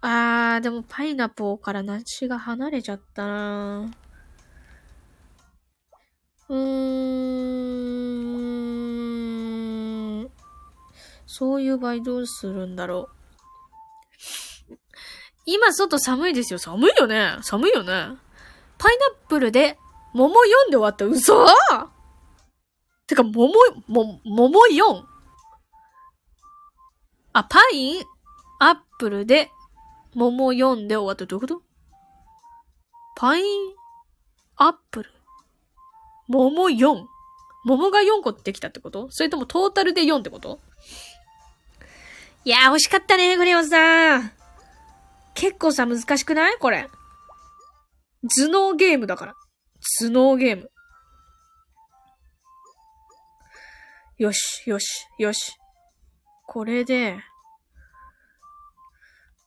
[0.01, 3.91] あー、でもパイナポーから梨が離れちゃったな
[6.49, 7.41] うー
[10.23, 10.31] ん。
[11.27, 13.15] そういう場合どうするんだろう。
[15.47, 16.59] 今外寒いですよ。
[16.59, 17.37] 寒いよね。
[17.43, 17.93] 寒いよね。
[18.79, 19.79] パイナップルで
[20.13, 20.35] 桃
[20.69, 21.05] 4で終わった。
[21.07, 21.47] 嘘
[23.07, 23.53] てか、桃、
[23.87, 25.05] も、桃 4?
[27.35, 28.03] あ、パイン、
[28.61, 29.51] アップルで
[30.15, 31.27] 桃4で終わった。
[31.27, 31.63] どういうこと？
[33.17, 33.45] パイン、
[34.57, 35.11] アップル、
[36.29, 37.05] 桃4。
[37.67, 39.09] 桃が4個できたってこと？
[39.11, 40.61] それともトータルで4ってこと？
[42.45, 44.33] いやー、惜しかったね、グレオさん。
[45.35, 46.57] 結構さ、難しくない？
[46.59, 46.89] これ。
[48.23, 49.35] 頭脳ゲームだから。
[49.99, 50.71] 頭脳ゲーム。
[54.17, 55.59] よし、よし、よし。
[56.47, 57.17] これで、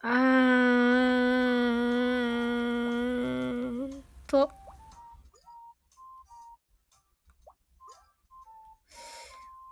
[0.02, 0.14] あー、
[4.28, 4.52] と。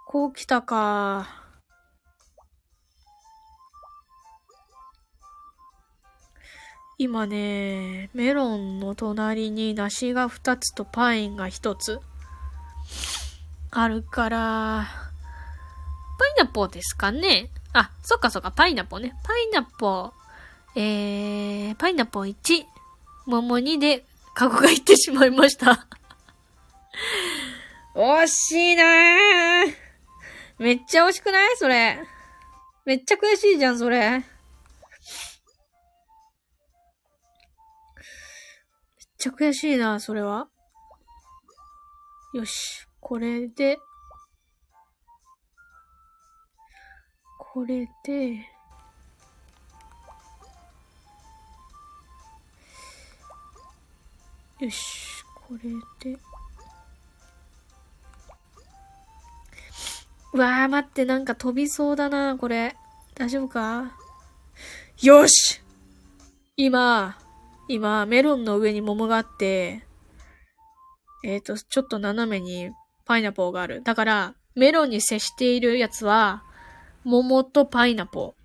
[0.08, 1.28] こう来たか。
[6.98, 12.00] 今ね、メロンの隣に梨が2つとパインが1つ
[13.78, 14.88] あるから、
[16.18, 19.14] パイナポーですかねあ、そっかそっか、パイナポーね。
[19.22, 22.64] パイナポー、えー、パイナポー1、
[23.26, 25.88] 桃2で、カゴがいってしまいました
[27.96, 29.76] 惜しいなー
[30.58, 31.58] めっちゃ惜しくない？
[31.58, 32.02] それ。
[32.86, 34.10] めっちゃ悔しいじゃん、それ。
[34.12, 34.24] めっ
[39.18, 40.48] ちゃ悔しいな、それは。
[42.34, 42.85] よし。
[43.08, 43.78] これで、
[47.38, 48.38] これで、
[54.60, 56.18] よし、これで。
[60.34, 62.76] うわー、待って、なんか飛びそうだな、これ。
[63.14, 63.95] 大丈夫か？
[65.03, 65.62] よし
[66.58, 67.20] 今、
[67.68, 69.86] 今、メロンの上に桃があって、
[71.24, 72.72] えっ、ー、と、ちょっと斜めに
[73.06, 73.84] パイナポーがある。
[73.84, 76.43] だから、メロンに接しているやつは、
[77.03, 78.36] 桃とパイナポ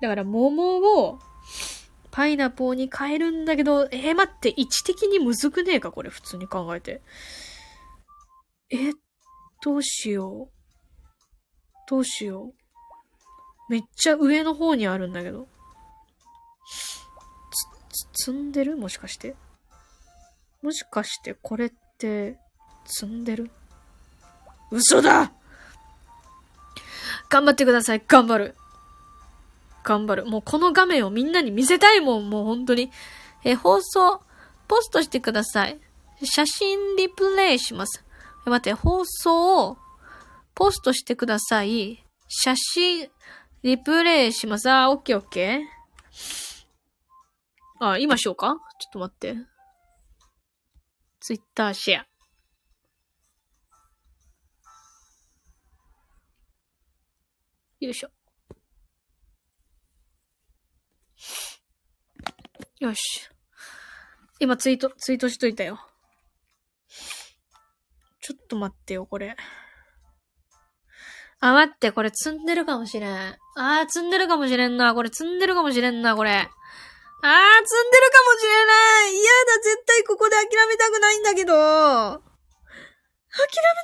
[0.00, 0.02] ー。
[0.02, 1.18] だから、桃を、
[2.10, 5.92] パイナポーに変えるんだけど、えー、待って、位置的にむずくねえか？
[5.92, 7.02] これ、普通に考えて。
[8.70, 8.92] え、
[9.62, 10.52] どうしよう。
[11.88, 12.54] どうしよ
[13.68, 13.72] う。
[13.72, 15.48] めっちゃ上の方にあるんだけど。
[17.90, 18.76] つ、積んでる？
[18.76, 19.34] もしかして。
[20.62, 22.38] もしかしてこれって、
[22.84, 23.50] 積んでる？
[24.70, 25.32] 嘘だ
[27.28, 28.02] 頑張ってください。
[28.06, 28.54] 頑張る。
[29.82, 30.26] 頑張る。
[30.26, 32.30] もうこの画面をみんなに見せたいもん。
[32.30, 32.90] もう本当に。
[33.44, 34.22] え、放送、
[34.68, 35.78] ポストしてください。
[36.22, 38.04] 写真リプレイします。
[38.46, 39.78] え、待って、放送を
[40.54, 42.04] ポストしてください。
[42.28, 43.08] 写真
[43.62, 44.70] リプレイします。
[44.70, 47.86] あ、オッケーオッケー。
[47.86, 48.56] あ、今しようか？
[48.78, 49.36] ちょっと待って。
[51.20, 52.06] ツイッターシェア。
[57.80, 58.08] よいしょ。
[62.80, 63.28] よし。
[64.38, 65.78] 今ツイート、ツイートしといたよ。
[68.20, 69.36] ちょっと待ってよ、これ。
[71.40, 73.12] あ、待って、これ積んでるかもしれん。
[73.12, 74.94] あー、積んでるかもしれんな。
[74.94, 76.30] これ積んでるかもしれんな、これ。
[76.30, 79.12] あー、積んでるかもしれない。
[79.12, 81.52] 嫌だ、絶対ここで諦めたくないんだけど。
[81.54, 82.24] 諦め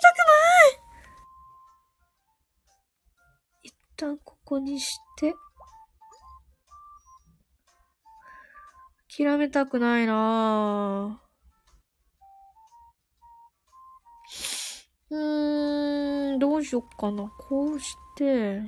[0.01, 0.82] たくない
[4.03, 5.37] 旦ここにして、
[9.17, 15.15] 諦めたくないなぁ。
[15.15, 17.31] うーん、どうしよっかな。
[17.39, 18.63] こうして、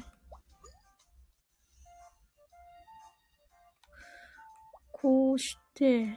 [4.93, 6.17] こうして、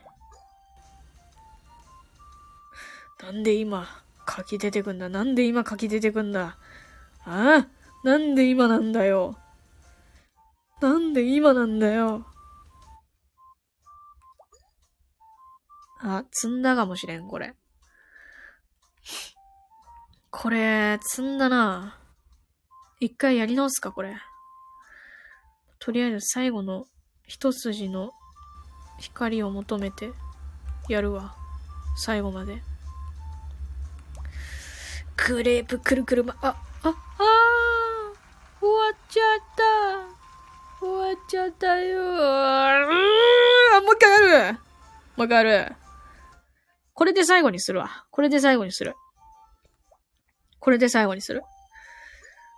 [3.23, 3.87] なんで今、
[4.25, 5.09] 柿出てくんだ？
[5.09, 6.59] なんで今柿出てくんだ？
[7.25, 7.76] ああ。
[8.07, 9.37] なんで今なんだよ。
[10.79, 12.25] なんで今なんだよ。
[15.99, 17.53] あ、積んだかもしれん、これ。
[20.29, 21.99] これ、積んだな。
[23.01, 24.15] 一回やり直すか、これ。
[25.77, 26.87] とりあえず最後の
[27.25, 28.13] 一筋の
[28.99, 30.11] 光を求めて
[30.87, 31.35] やるわ。
[31.97, 32.63] 最後まで。
[35.17, 37.56] クレープくるくるま、あ、あ、あー
[38.59, 39.39] 終わっちゃっ
[40.79, 42.07] た終わっちゃったようー
[43.83, 44.59] もう一回やる
[45.15, 45.75] もう一回やる
[46.93, 48.05] これで最後にするわ。
[48.09, 48.95] これで最後にする。
[50.59, 51.43] これで最後にする。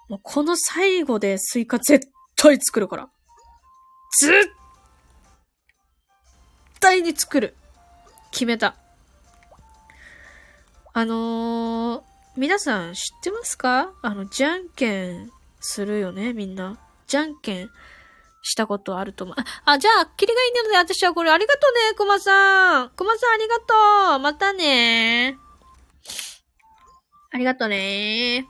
[0.07, 3.09] もうこの最後でスイカ絶対作るから。
[4.21, 4.49] 絶
[6.79, 7.53] 対に作る。
[8.31, 8.75] 決めた。
[10.93, 12.01] あのー、
[12.37, 13.91] 皆さん知ってますか？
[14.01, 15.29] あの、じゃんけん
[15.59, 16.77] するよね、みんな。
[17.07, 17.69] じゃんけん
[18.41, 19.35] したことあると思う。
[19.65, 22.89] あ、じゃあ、キリがいいので私はこれありがとうね、コマさん。
[22.91, 24.19] コマさんありがとう。
[24.19, 25.37] またね
[27.31, 28.47] ありがとうね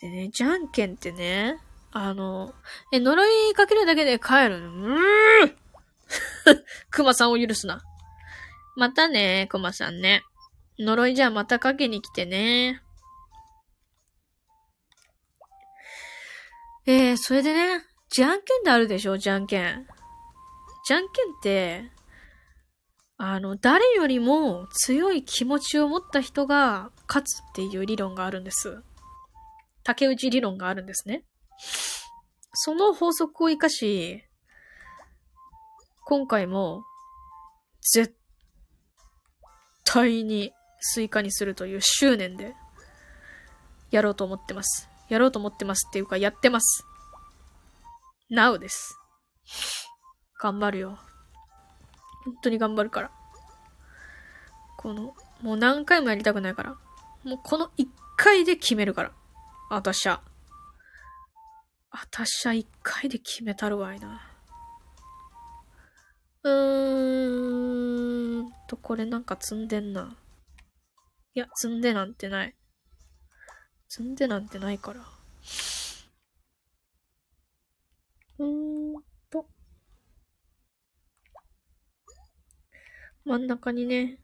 [0.00, 1.58] でね、じゃんけんってね、
[1.92, 2.54] あの、
[2.92, 4.96] え、呪いかけるだけで帰るの？
[4.96, 5.56] うーん
[6.90, 7.82] クマさんを許すな。
[8.74, 10.24] またね、クマさんね。
[10.78, 12.82] 呪いじゃあまたかけに来てね。
[16.84, 19.16] えー、それでね、じゃんけんってあるでしょ？
[19.16, 19.86] じゃんけん。
[20.86, 21.90] じゃんけんって、
[23.16, 28.82] あの、誰よりも強い気持ちを持った人が勝つっていう理論があるんです。
[29.84, 31.24] 竹内理論があるんですね。
[32.52, 34.24] その法則を活かし、
[36.04, 36.82] 今回も、
[37.92, 38.16] 絶
[39.84, 42.54] 対にスイカにするという執念で、
[43.92, 44.88] やろうと思ってます。
[45.12, 46.86] やろうと思ってますっていうか、やってます。
[48.30, 48.98] Now です。
[50.40, 50.98] 頑張るよ。
[52.24, 53.10] 本当に頑張るから。
[54.78, 56.76] この、もう何回もやりたくないから。
[57.24, 59.12] もうこの一回で決めるから。
[59.68, 60.22] あたしゃ。
[61.90, 64.22] あたしゃ一回で決めたるわいな。
[66.44, 70.16] うーんと、これなんか積んでんな。
[71.34, 72.56] いや、積んでなんてない。
[73.94, 75.00] 積んでなんてないから。
[78.38, 79.44] うーんと。
[83.26, 84.18] 真ん中にね、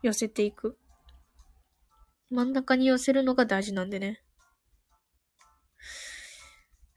[0.00, 0.78] 寄せていく。
[2.30, 4.22] 真ん中に寄せるのが大事なんでね。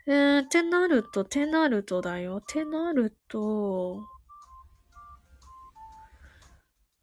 [0.08, 2.40] えー、てなると、てなるとだよ。
[2.40, 4.06] てなると、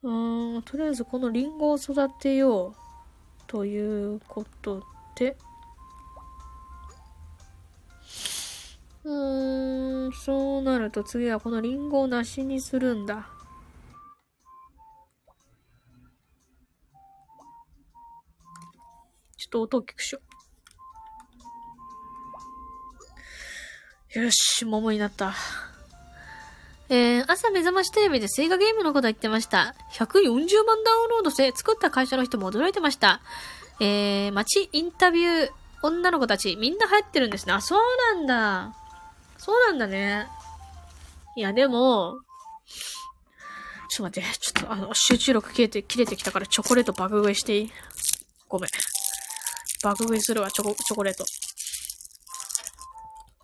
[0.01, 2.86] うーん、とりあえずこのリンゴを育てよう。
[3.47, 4.83] ということ
[5.15, 5.37] で、
[9.03, 13.29] うーん、そうなると次はこのリンゴを梨にするんだ。
[19.37, 20.19] ちょっと音を大きくしよ
[24.15, 24.19] う。
[24.19, 25.33] よし、桃になった。
[26.89, 29.75] えー、朝目覚ましテレビでスイカゲームのこと言ってました。
[29.93, 33.19] 140万ダウンロードして作った会社の人も驚いてました。
[33.79, 35.49] えー、街インタビュー
[35.83, 37.53] 女の子たちみんな流行ってるんですね。
[37.53, 37.79] あ、そう
[38.15, 38.73] なんだ。
[39.37, 40.27] そうなんだね。
[41.35, 42.19] いや、でも、
[43.89, 47.71] ちょっと待って、ちょっとあの、集中力切れて、切れてきたからチョコレート爆食いしていい？
[48.47, 48.69] ごめん。
[49.83, 51.25] 爆食いするわ、チョコ、チョコレート。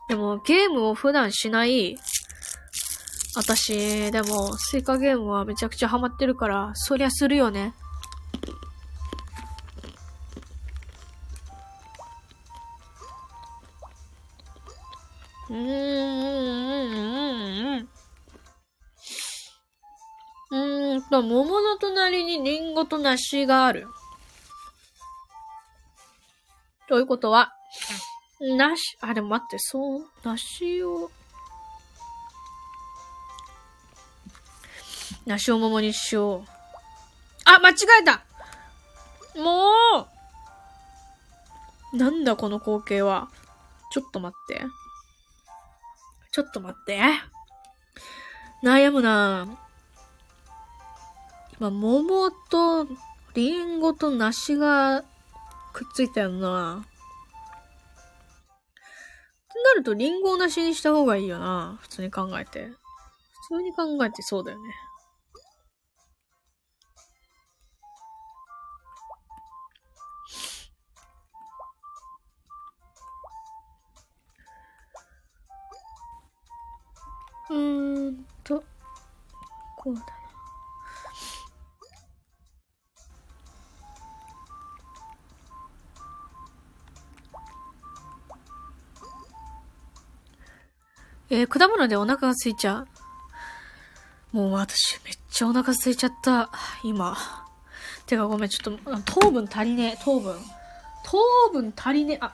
[0.10, 2.00] でも、ゲームを普段しない
[3.36, 7.74] 私、でも、スイカゲームはめちゃくちゃハマってるから、そりゃするよね。
[15.50, 17.88] うん、うん、うん、
[20.52, 20.94] うん。
[20.94, 23.88] うんと、桃の隣にリンゴと梨がある。
[26.88, 27.52] ということは、
[28.40, 31.10] 梨、あ、でも待って、そう、梨を、
[35.26, 36.50] 梨を桃にしよう。
[37.46, 38.24] あ、間違えた
[39.40, 40.08] も
[41.94, 43.30] うなんだこの光景は。
[43.92, 44.66] ちょっと待って。
[46.32, 47.00] ちょっと待って。
[48.64, 49.48] 悩むな
[51.60, 52.88] 今、桃と、
[53.36, 55.04] リンゴと梨が
[55.74, 56.84] くっついたよな。
[56.84, 56.88] っ
[59.54, 61.78] てなると、リンゴを梨にした方がいいよな。
[61.82, 62.72] 普通に考えて。
[63.50, 64.74] 普通に考えてそうだよね。
[77.50, 78.64] うーんと、
[79.78, 80.06] こうだな。
[91.30, 92.86] えー、果物でお腹が空いちゃ
[94.34, 94.38] う。
[94.38, 96.52] もう私、めっちゃお腹空いちゃった。
[96.84, 97.18] 今。
[98.06, 100.36] てかごめん、ちょっと、糖分足りねえ、糖分。
[101.04, 101.18] 糖
[101.52, 102.18] 分足りねえ。
[102.22, 102.34] あ、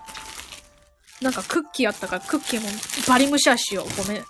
[1.21, 2.67] なんかクッキーあったから、クッキーも
[3.07, 3.85] バリムシャーしよう。
[3.95, 4.23] ごめん。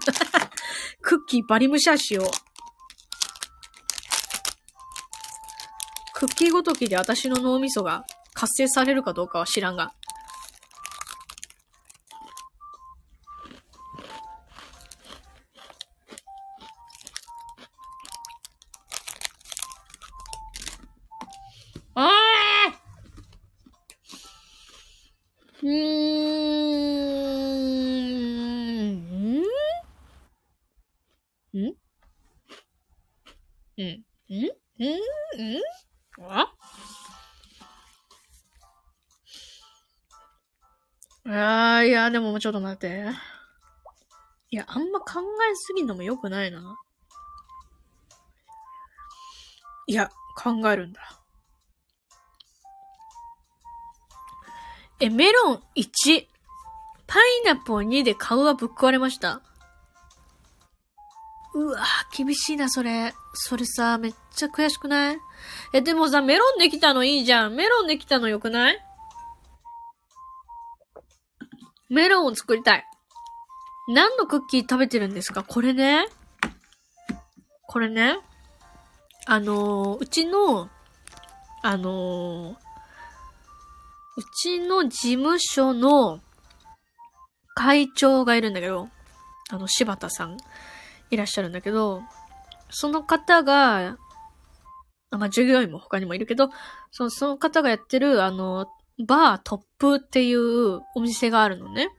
[1.02, 2.26] クッキーバリムシャーしよう。
[6.14, 9.94] クッキーごときで私の脳みそが活性されるかどうかは知らんが。
[42.40, 43.04] ちょっと待って。
[44.50, 46.76] いや、あんま考えすぎんのも良くないな。
[49.86, 51.00] いや、考えるんだ。
[55.00, 56.26] え、メロン1、
[57.06, 59.40] パイナップル2で顔がぶっ壊れました。
[61.52, 61.84] うわ
[62.16, 63.12] 厳しいな、それ。
[63.34, 65.18] それさ、めっちゃ悔しくない？
[65.72, 67.54] え、でもさ、メロンできたのいいじゃん。
[67.54, 68.78] メロンできたのよくない？
[71.90, 72.84] メロンを作りたい。
[73.88, 75.42] 何のクッキー食べてるんですか？
[75.42, 76.06] これね。
[77.66, 78.18] これね。
[79.26, 80.70] あのー、うちの、
[81.62, 82.56] あのー、う
[84.40, 86.20] ちの事務所の
[87.54, 88.88] 会長がいるんだけど、
[89.50, 90.36] あの、柴田さん
[91.10, 92.02] いらっしゃるんだけど、
[92.70, 93.98] その方が、
[95.10, 96.50] まあ、従業員も他にもいるけど、
[96.92, 98.68] その、その方がやってる、あの、
[99.06, 101.90] バートップっていうお店があるのね。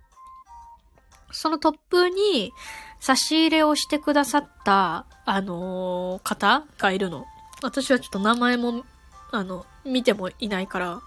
[1.31, 2.51] そのトップに
[2.99, 7.25] 差し入れをしてくださった、あのー、方がいるの。
[7.63, 8.83] 私はちょっと名前も、
[9.31, 11.01] あの、見てもいないから、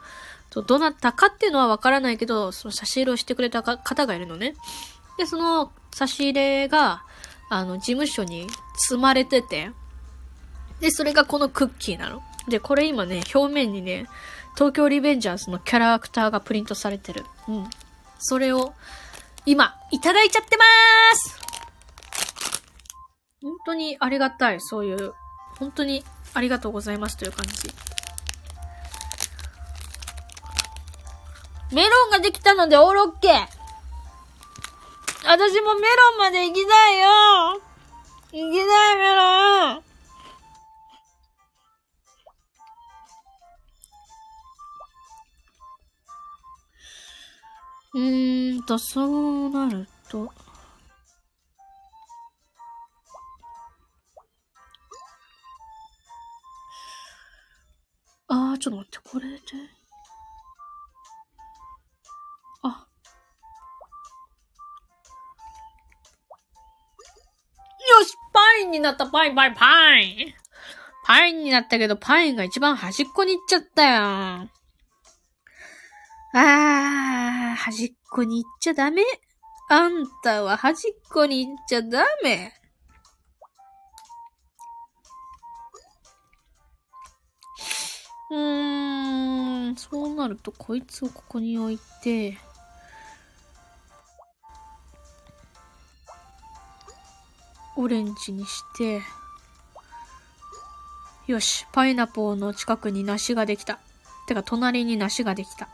[0.62, 4.54] どなたかっていうのはわからないけど、その差し入れをしてくれた方がいるのね。
[5.18, 7.02] で、その差し入れが、
[7.50, 9.70] あの、事務所に積まれてて、
[10.80, 12.22] で、それがこのクッキーなの。
[12.48, 14.06] で、これ今ね、表面にね、
[14.54, 17.24] 東京リベンジャーズのキャラクターがプリントされてる。
[17.48, 17.70] うん。
[18.18, 18.74] それを、
[19.46, 21.40] 今、いただいちゃってまーす
[23.42, 25.12] 本当にありがたい、そういう、
[25.58, 27.74] 本当にありがとうございますという感じ。
[31.72, 33.32] メロンができたのでオールオッケー
[35.26, 37.08] 私もメロンまで行きたいよ
[38.30, 39.93] 行きたいメロン
[47.94, 50.28] うーんと、そうなると。
[58.26, 59.38] あー、ちょっと待って、これで。
[62.62, 62.86] あ。
[67.88, 70.34] よしパインになったパインパインパイン
[71.06, 74.48] パインになったけど、パインが一番端っこに行っちゃったよ。
[76.36, 79.04] あー、端っこに行っちゃダメ。
[79.70, 82.52] あんたは端っこに行っちゃダメ。
[88.32, 92.36] うーん、そうなるとこいつをここに置いて、
[97.76, 99.02] オレンジにして、
[101.28, 103.78] よし、パイナポーの近くに梨ができた。
[104.26, 105.68] てか、隣に梨ができた。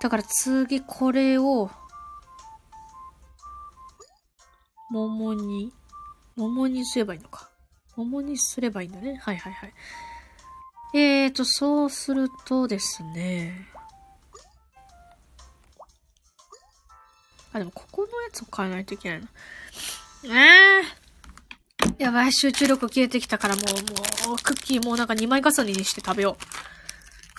[0.00, 1.70] だから次これを、
[4.90, 5.72] 桃に、
[6.36, 7.50] 桃にすればいいのか。
[7.96, 9.16] 桃にすればいいんだね。
[9.16, 9.74] はいはいはい。
[10.94, 13.66] えーと、そうするとですね。
[17.52, 19.28] あ、でもここのやつを変えないといけないな。
[20.24, 26.77] えー、やばい、集中力消えてきたからもう、もう、クッキーもうなんか2枚重ねにして食べよう。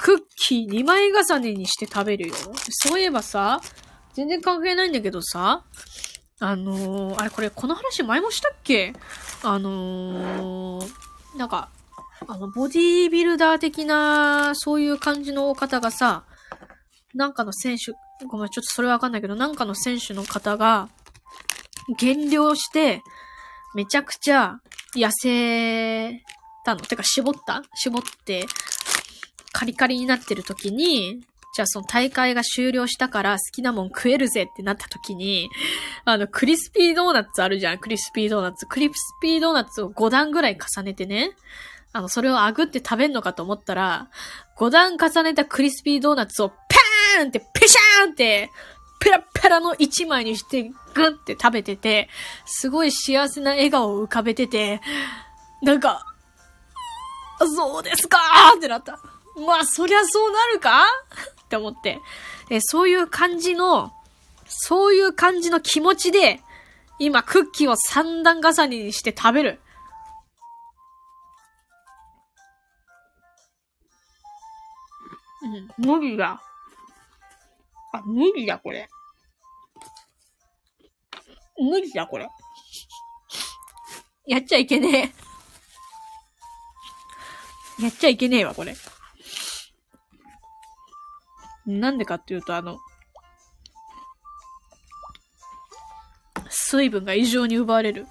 [0.01, 2.35] クッキー2枚重ねにして食べるよ。
[2.69, 3.59] そういえばさ、
[4.13, 5.63] 全然関係ないんだけどさ、
[6.39, 8.93] あのー、あれこれ、この話前もしたっけ？
[9.43, 10.89] あのー、
[11.37, 11.69] なんか、
[12.27, 16.23] あの、ボディービルダー的な、そういう感じの方がさ、
[17.13, 17.91] なんかの選手、
[18.25, 20.87] ごめん、ちょっとそれはわかんないけど、なんかの選手の方が、
[21.97, 23.01] 減量して、
[23.75, 24.59] めちゃくちゃ
[24.95, 26.23] 痩せ
[26.65, 26.81] たの。
[26.81, 27.63] てか、絞った？
[27.75, 28.45] 絞って、
[29.51, 31.21] カリカリになってる時に、
[31.55, 35.49] じゃあその大会が終了したから好きなもん食えるぜってなった時に、
[36.05, 38.65] あの、クリスピードーナツあるじゃん、クリスピードーナツ。
[38.67, 41.31] クリスピードーナツを5段ぐらい重ねてね、
[41.91, 44.09] あの、それをあぐって食べんのかと思ったら、
[44.57, 48.51] 5段重ねたクリスピードーナツをパーンってペシャーンって
[48.99, 52.09] ペラペラの1枚にしてグンって食べてて、
[52.45, 54.81] すごい幸せな笑顔を浮かべてて、
[55.63, 56.05] なんか、
[57.39, 58.99] そうですかーってなった。
[59.45, 60.83] まあ、そりゃそうなるか？
[61.45, 61.99] って思って。
[62.49, 63.93] え、そういう感じの、
[64.47, 66.41] そういう感じの気持ちで、
[66.99, 69.61] 今、クッキーを三段重ねにして食べる。
[75.41, 76.41] うん、無理だ。
[77.93, 78.89] あ、無理だ、これ。
[81.57, 82.27] 無理だ、これ。
[84.27, 85.13] やっちゃいけね
[87.79, 87.83] え。
[87.83, 88.75] やっちゃいけねえわ、これ。
[91.69, 92.79] なんでかっていうと、あの、
[96.49, 98.07] 水分が異常に奪われる。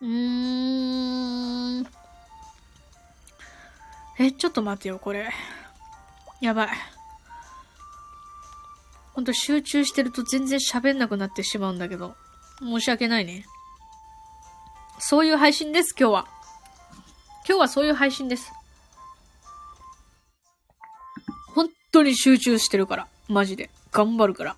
[0.00, 1.86] うーん。
[4.18, 5.30] え、ちょっと待ってよ、これ。
[6.40, 6.68] やばい。
[9.12, 12.16] ほんと集中してると全然喋んなくなってしまうんだけど。
[12.60, 13.46] 申し訳ないね。
[14.98, 16.33] そういう配信です、今日は。
[17.46, 18.52] 今日はそういう配信です。
[21.54, 23.08] 本当に集中してるから。
[23.28, 23.70] マジで。
[23.92, 24.56] 頑張るから。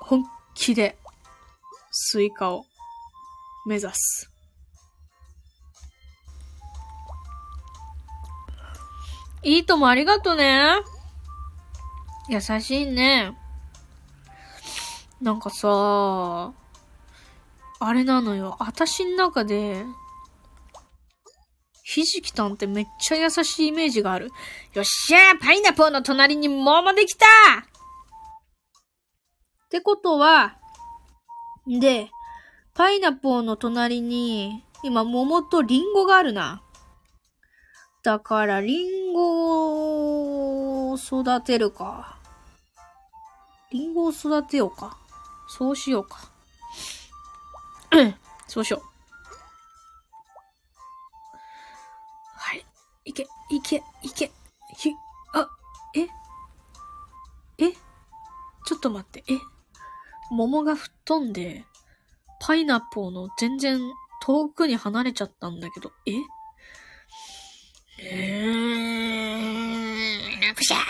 [0.00, 0.24] 本
[0.54, 0.96] 気で、
[1.90, 2.66] スイカを
[3.66, 4.30] 目指す。
[9.42, 10.60] いいともありがとね。
[12.28, 13.36] 優しいね。
[15.20, 16.52] なんかさ、
[17.78, 18.56] あれなのよ。
[18.58, 19.84] あたしん中で、
[21.88, 24.32] ひじきたんってめっちゃ優しいイメージがある。
[24.74, 27.28] よっしゃーパイナポーの隣に桃できたっ
[29.70, 30.56] てことは、
[31.80, 32.08] で、
[32.74, 36.60] パイナポーの隣に、今桃とリンゴがあるな。
[38.02, 42.18] だから、リンゴを育てるか。
[43.70, 44.98] リンゴを育てようか。
[45.46, 46.32] そうしようか。
[48.48, 48.95] そうしよう。
[53.06, 54.30] いけ、いけ、いけ。
[54.76, 54.90] ひ、
[55.32, 55.48] あ、
[55.94, 56.02] え
[57.64, 57.72] え
[58.66, 59.38] ちょっと待って、え
[60.30, 61.64] 桃が吹っ飛んで、
[62.40, 63.80] パイナップルの全然
[64.22, 66.12] 遠くに離れちゃったんだけど、え？
[67.98, 68.50] うー
[70.50, 70.80] ん、ぷしゃー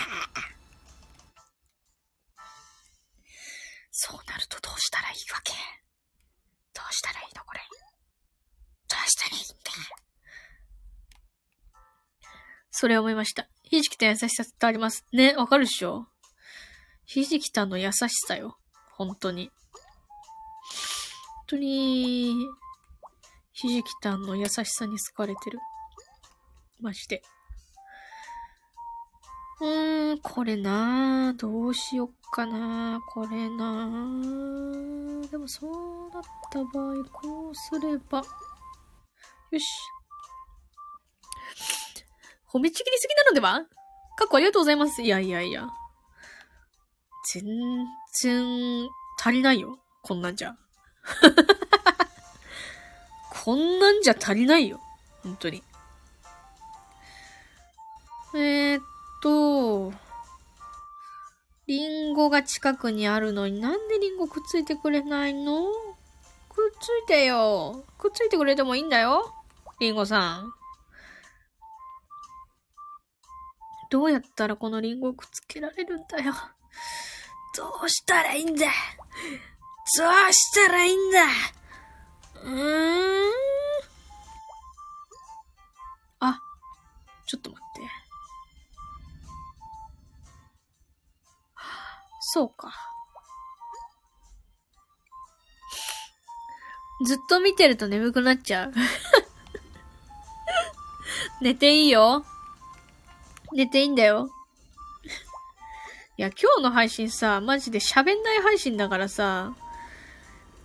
[3.91, 5.53] そうなるとどうしたらいいわけ？
[6.73, 7.59] どうしたらいいのこれ？
[8.89, 9.53] どうしたらいいんだ？
[12.79, 13.47] それ思いました。
[13.63, 15.03] ひじきと優しさってあります。
[15.11, 16.05] ね、わかるっしょ？
[17.05, 18.55] ひじきたんの優しさよ。
[18.91, 19.49] 本当に。
[21.47, 22.35] 本当に、
[23.51, 25.57] ひじきたんの優しさに好かれてる。
[26.79, 27.23] まして。
[29.59, 33.89] うーん、これなどうしよっかなこれな
[35.31, 38.19] でもそうなった場合、こうすれば。
[38.19, 39.65] よし。
[42.51, 43.65] 褒めちぎりすぎなのでは？
[44.17, 45.01] かっこありがとうございます。
[45.01, 45.67] いやいやいや。
[47.33, 47.43] 全
[48.21, 48.87] 然
[49.19, 49.79] 足りないよ。
[50.01, 50.55] こんなんじゃ。
[53.43, 54.79] こんなんじゃ足りないよ。
[55.23, 55.63] 本当に。
[58.33, 58.83] えー、っ
[59.21, 59.93] と、
[61.67, 65.65] リンゴが近くにあるのになんでリンゴくっついてくれないの？
[66.49, 67.83] くっついてよ。
[67.97, 69.33] くっついてくれてもいいんだよ。
[69.79, 70.53] リンゴさん。
[73.89, 76.33] どうやったらこのリンゴをくっつけられるんだよ。
[77.55, 78.73] どうしたらいいんだどう
[80.33, 81.19] したらいいんだ
[82.43, 83.31] うーん。
[86.19, 86.39] あ、
[87.25, 87.81] ちょっと待って。
[92.33, 92.73] そうか。
[97.05, 98.73] ずっと見てると眠くなっちゃう
[101.41, 102.25] 寝ていいよ。
[103.53, 104.29] 寝ていいんだよ。
[106.17, 109.53] いや、今日の配信さ、マジで喋んない配信だからさ、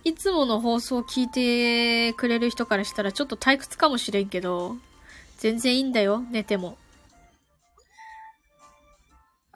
[0.03, 4.75] いつもの放送を聞いてくれる人からしたらちょっと退屈かもしれんけど、
[5.37, 6.77] 全然いいんだよ、寝ても。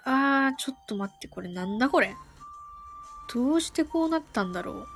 [0.05, 2.15] あー、ちょっと待って、これなんだこれ？
[3.33, 4.87] どうしてこうなったんだろう？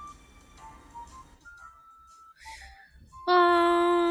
[3.27, 4.10] あー、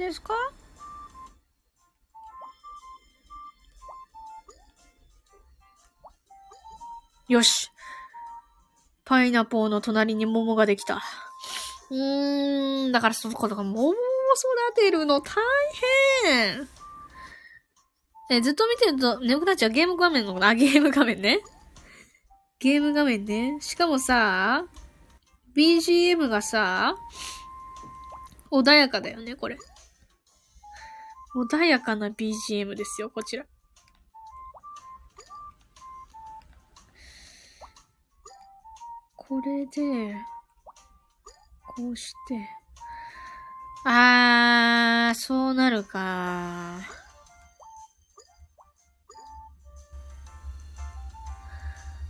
[0.00, 0.34] ですか？
[7.28, 7.70] よし。
[9.04, 11.02] パイナポーの隣に桃ができた。
[11.90, 13.96] うーん、だからそこだから桃育
[14.76, 15.34] てるの大
[16.24, 16.66] 変
[18.30, 21.40] え、ずっと見てると眠くなっちゃうゲーム画面の、あ、ゲーム画面ね。
[22.60, 23.58] ゲーム画面ね。
[23.60, 24.64] しかもさ、
[25.56, 26.94] BGM がさ、
[28.52, 29.58] 穏やかだよね、これ。
[31.34, 33.44] 穏やかな BGM ですよ、こちら。
[39.16, 40.16] これで、
[41.76, 42.48] こうして、
[43.84, 46.80] あー、そうなるか。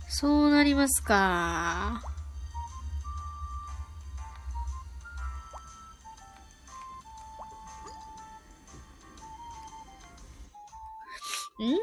[0.09, 2.10] そうなりますか。
[11.65, 11.73] ん？
[11.73, 11.77] ん？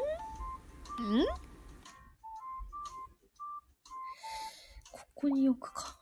[4.91, 5.95] ここに置くか。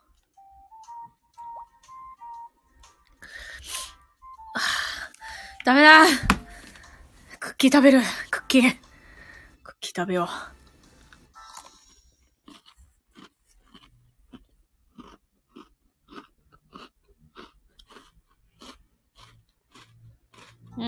[5.65, 6.05] ダメだ
[7.39, 8.01] クッキー食べる。
[8.31, 8.63] クッキー。
[9.63, 10.29] クッキー食べよ
[20.77, 20.81] う。
[20.81, 20.87] うん。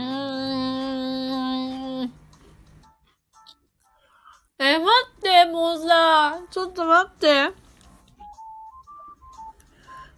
[4.61, 7.49] え、待って、もうさ、ちょっと待って。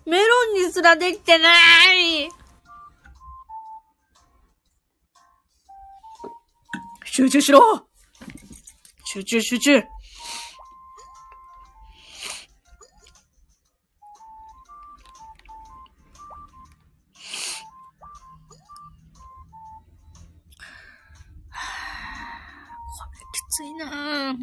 [0.07, 1.49] メロンにすらできてな
[1.93, 2.27] い。
[7.05, 7.85] 集中しろ。
[9.05, 9.83] 集中集中。
[23.61, 24.35] れきついな。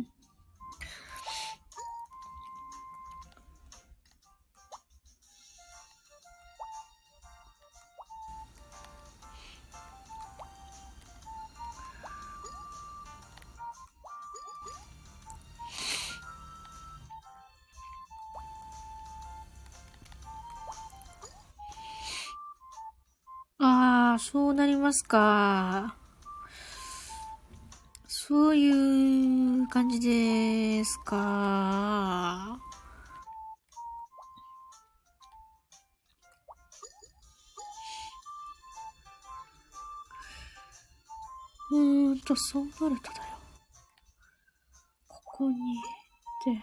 [23.61, 25.98] ああ、そうなりますか。
[28.29, 32.59] そういう感じですか？
[41.71, 43.39] うーんと、そうなるとだよ。
[45.07, 45.57] ここに、
[46.45, 46.63] で、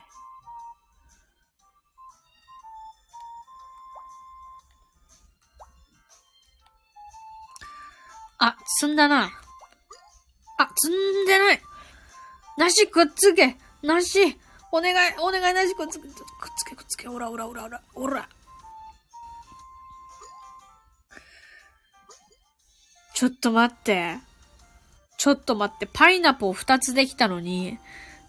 [8.38, 9.32] あ、積んだな。
[12.66, 13.58] 梨くっつけ。
[13.84, 14.40] 梨。
[14.72, 16.08] お願い、お願い、梨くっつけ。
[16.08, 16.12] くっ
[16.58, 17.08] つけ、くっつけ。
[17.08, 17.82] おらおらおらおら。
[17.94, 18.28] おら。
[23.14, 24.18] ちょっと待って。
[25.18, 25.88] ちょっと待って。
[25.94, 27.78] パイナポー二つできたのに、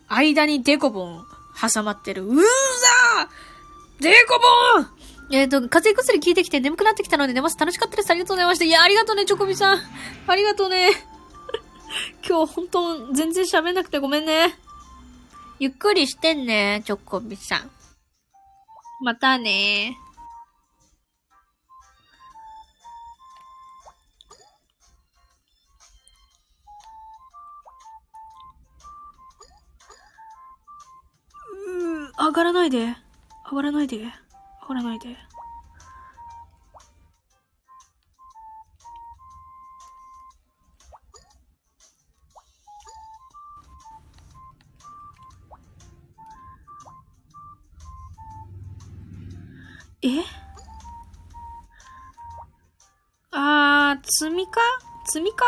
[0.06, 1.24] 間にデコボン
[1.58, 2.26] 挟まってる。
[2.26, 4.38] うーざーデコ
[4.78, 7.58] ボンえっ、と、風邪薬効いてきて眠くなってきたので寝ます。
[7.58, 8.10] 楽しかったです。
[8.10, 8.66] ありがとうございました。
[8.66, 9.78] いや、ありがとうね、チョコビさん。
[10.26, 10.90] ありがとうね。
[12.26, 14.54] 今日本当全然喋んなくてごめんね。
[15.58, 17.70] ゆっくりしてんね、チョコビさん。
[19.02, 19.96] またね。
[31.52, 32.94] うー上がらないで。
[33.50, 33.96] 上がらないで。
[33.96, 34.04] 上
[34.68, 35.16] がらないで。
[55.16, 55.46] 積みか？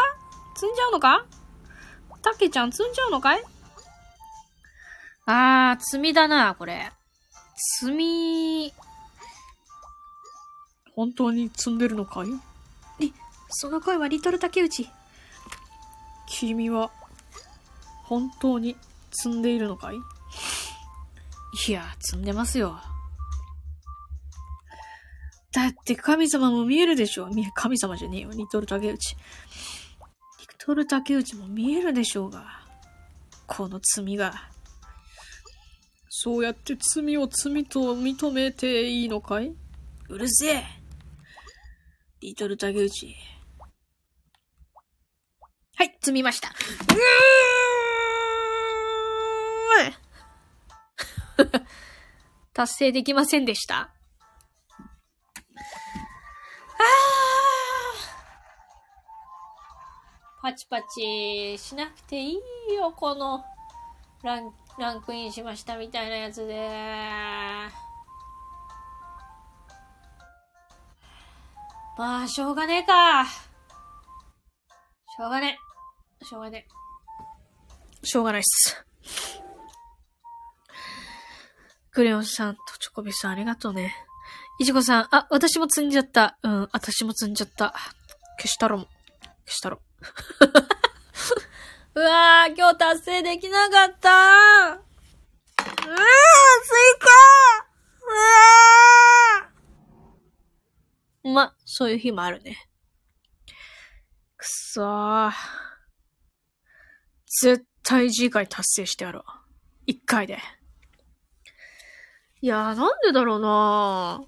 [0.54, 1.26] 積んじゃうのか？
[2.22, 3.44] たけちゃん積んじゃうのかい？
[5.26, 6.90] あー、積みだな、これ。
[7.54, 8.72] 積み、
[10.94, 12.28] 本当に積んでるのかい？
[13.04, 13.10] え、
[13.50, 14.88] その声はリトル竹内。
[16.26, 16.90] 君は、
[18.04, 18.74] 本当に
[19.10, 19.96] 積んでいるのかい？
[21.68, 22.80] いや、積んでますよ。
[25.58, 28.30] だって神様も見えるでしょみ神様じゃねえよ。
[28.30, 29.16] リトル竹内。
[29.16, 29.18] リ
[30.56, 32.46] トル竹内も見えるでしょうが。
[33.48, 34.34] この罪が。
[36.08, 39.52] そうやって罪を罪と認めていいのかい？
[40.08, 40.64] うるせえ。
[42.20, 43.16] リトル竹内。
[45.74, 46.50] はい、積みました。
[46.50, 51.62] うー
[52.54, 53.92] 達成できませんでした。
[56.78, 56.86] あー
[60.40, 62.38] パチパチしなくてい
[62.70, 63.44] いよ、この
[64.22, 66.54] ラン、ランクインしましたみたいなやつで。
[71.98, 73.24] まあ、しょうがねえか。
[73.24, 75.58] しょうがね
[76.22, 76.24] え。
[76.24, 76.68] しょうがね
[78.02, 78.06] え。
[78.06, 78.84] しょうがないっす。
[81.90, 83.92] クレヨンさんとチョコビさんありがとうね。
[84.60, 86.36] いちごさん、あ、私も積んじゃった。
[86.42, 87.72] うん、私も積んじゃった。
[88.38, 88.88] 消したろも。
[89.46, 89.80] 消したろ。
[91.94, 94.90] うわー、今日達成できなかったうわー、ス
[95.86, 97.06] イカ
[98.02, 98.10] う
[99.44, 102.68] わーま、そういう日もあるね。
[104.36, 105.32] くそー。
[107.42, 109.22] 絶対次回達成してやろう。
[109.86, 110.40] 一回で。
[112.40, 114.20] いやー、なんでだろうな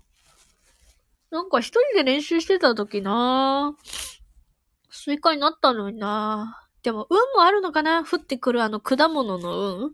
[1.30, 3.76] なんか一人で練習してた時な
[4.90, 8.04] スイカになったのになでも、運もあるのかな？
[8.04, 9.92] 降ってくるあの果物の運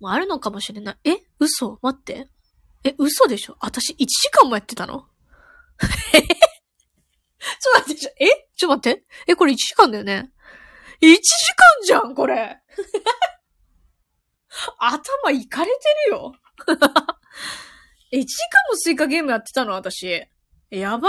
[0.00, 0.96] もあるのかもしれない。
[1.04, 1.18] え？
[1.38, 1.78] 嘘？
[1.82, 2.28] 待って。
[2.82, 3.56] え、嘘でしょ？
[3.60, 5.06] 私1時間もやってたの？
[6.14, 8.48] え ちょっと待って、え？
[8.56, 9.04] ちょっと待って。
[9.26, 10.32] え、これ1時間だよね
[11.02, 11.22] ？1時間
[11.84, 12.58] じゃん、これ。
[14.78, 15.72] 頭いかれて
[16.06, 16.32] るよ。
[16.66, 16.88] 1時間
[18.70, 20.26] もスイカゲームやってたの、私。
[20.70, 21.08] やば？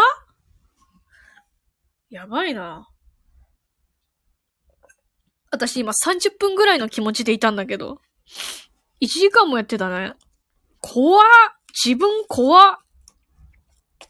[2.09, 2.89] やばいな。
[5.51, 7.99] 私今30分ぐらいの気持ちでいたんだけど。
[9.01, 10.13] 1時間もやってたね。
[10.79, 11.25] 怖っ
[11.85, 12.77] 自分怖っ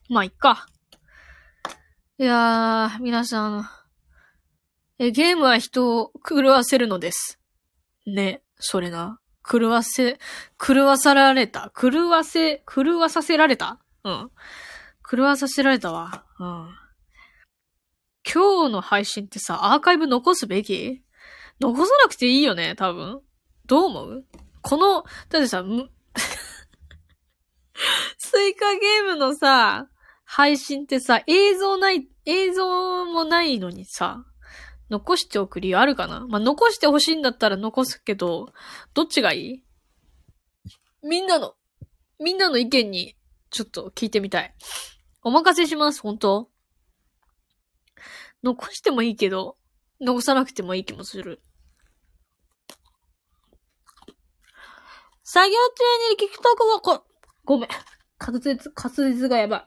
[0.10, 0.68] まあ、いっか。
[2.18, 3.70] いやー、皆さん。
[4.98, 7.40] え、ゲームは人を狂わせるのです。
[8.06, 9.20] ね、それな。
[9.50, 10.20] 狂わせ、
[10.58, 11.72] 狂わさられた。
[11.80, 13.80] 狂わせ、狂わさせられた？
[14.04, 14.32] うん。
[15.10, 16.24] 狂わさせられたわ。
[16.40, 16.70] うん。
[18.32, 21.02] 今日の配信ってさ、アーカイブ残すべき？
[21.60, 23.22] 残さなくていいよね、多分。
[23.66, 24.26] どう思う？
[24.62, 25.64] この、だってさ、
[28.20, 29.88] スイカゲームのさ、
[30.26, 34.24] 配信ってさ、映像ない、映像もないのにさ、
[34.92, 36.28] 残しておく理由あるかな？
[36.28, 38.54] まあ、残してほしいんだったら残すけど、
[38.94, 39.64] どっちがいい？
[41.02, 41.56] みんなの、
[42.20, 43.16] みんなの意見に、
[43.50, 44.54] ちょっと聞いてみたい。
[45.24, 46.50] お任せします、本当
[48.42, 49.58] 残してもいいけど、
[50.00, 51.42] 残さなくてもいい気もする。
[55.24, 57.06] 作業中に聞くとこがこ、
[57.46, 57.70] ごめん。
[58.20, 59.66] 滑舌、滑舌がやばい。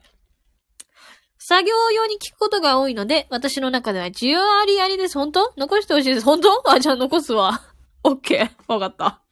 [1.39, 5.19] 作業用に聞くことが多いので、私の中では需要ありありです。
[5.19, 5.53] 本当？
[5.57, 6.25] 残してほしいです。
[6.25, 6.71] 本当？
[6.71, 7.61] あ、じゃあ残すわ。
[8.05, 8.73] オッケー。
[8.73, 9.23] わかった。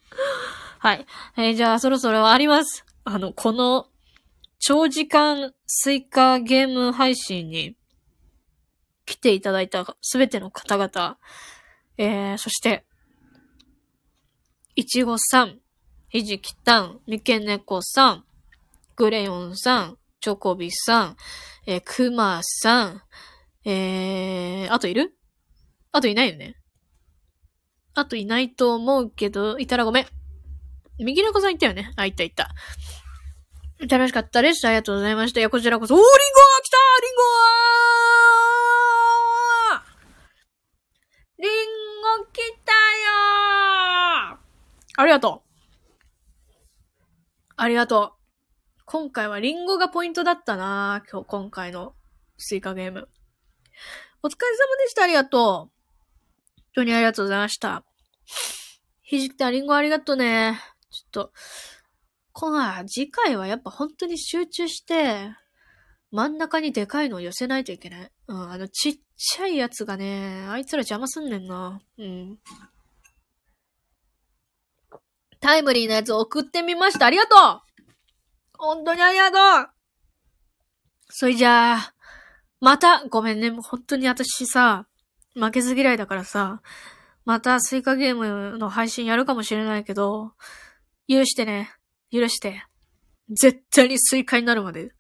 [0.79, 1.07] はい。
[1.37, 2.85] えー、じゃあそろそろあります。
[3.05, 3.90] あの、この、
[4.61, 7.77] 長時間スイカゲーム配信に
[9.07, 11.19] 来ていただいたすべての方々、
[11.97, 12.85] えー、そして、
[14.77, 15.59] いちごさん、
[16.11, 18.25] ひじきたん、みけねこさん、
[18.97, 21.17] グレヨンさん、チョコビさん、
[21.67, 23.03] えー、くまさん、
[23.65, 25.17] えー、あといる？
[25.93, 26.57] あといないよね。
[27.95, 30.07] あといないと思うけど、いたらごめん。
[30.99, 31.93] 右の子さんいたよね。
[31.97, 32.51] あ、いたいた。
[33.89, 34.67] 楽しかったです。
[34.67, 35.41] ありがとうございました。
[35.41, 36.11] いや、こちらこそ、おー、リンゴ
[36.63, 37.41] 来たリンゴー
[41.39, 41.51] リン
[42.19, 45.51] ゴ来たよーありがとう。
[47.57, 48.21] ありがとう。
[48.85, 51.95] 今回はリンゴがポイントだったな今日、今回の
[52.37, 53.09] スイカゲーム。
[54.23, 55.05] お疲れ様でした。
[55.05, 55.43] ありがとう。
[55.43, 55.71] 本
[56.75, 57.85] 当にありがとうございました。
[59.03, 60.61] ひじきたリンゴありがとうね。
[60.91, 61.33] ちょっと、
[62.33, 65.31] 今回、次回はやっぱ本当に集中して、
[66.13, 68.11] 真ん中にでかいのを寄せないといけない。
[68.29, 71.81] うん、あの、ちっちゃいやつがね、あいつら邪魔すんねんな。
[71.99, 72.39] うん。
[75.41, 77.07] タイムリーなやつ送ってみました。
[77.07, 77.61] ありがとう
[78.59, 79.71] 本当にありがとう
[81.09, 81.95] それじゃあ、
[82.61, 83.51] また、ごめんね。
[83.51, 84.87] もう本当に私さ、
[85.35, 86.61] 負けず嫌いだからさ、
[87.25, 90.33] またスイカゲームの配信やるかもしれないけど、
[91.09, 91.73] 許してね。
[92.11, 92.65] 許して。
[93.29, 94.93] 絶対にスイカになるまで、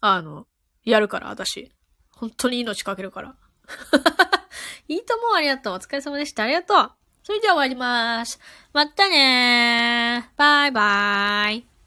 [0.00, 0.46] あの、
[0.84, 1.72] やるから、私。
[2.10, 3.36] 本当に命かけるから。
[4.88, 5.74] いいと思うありがとう。
[5.74, 6.44] お疲れ様でした。
[6.44, 6.92] ありがとう。
[7.22, 8.40] それじゃあ終わりまーす。
[8.72, 10.38] またねー。
[10.38, 11.77] バイバーイ。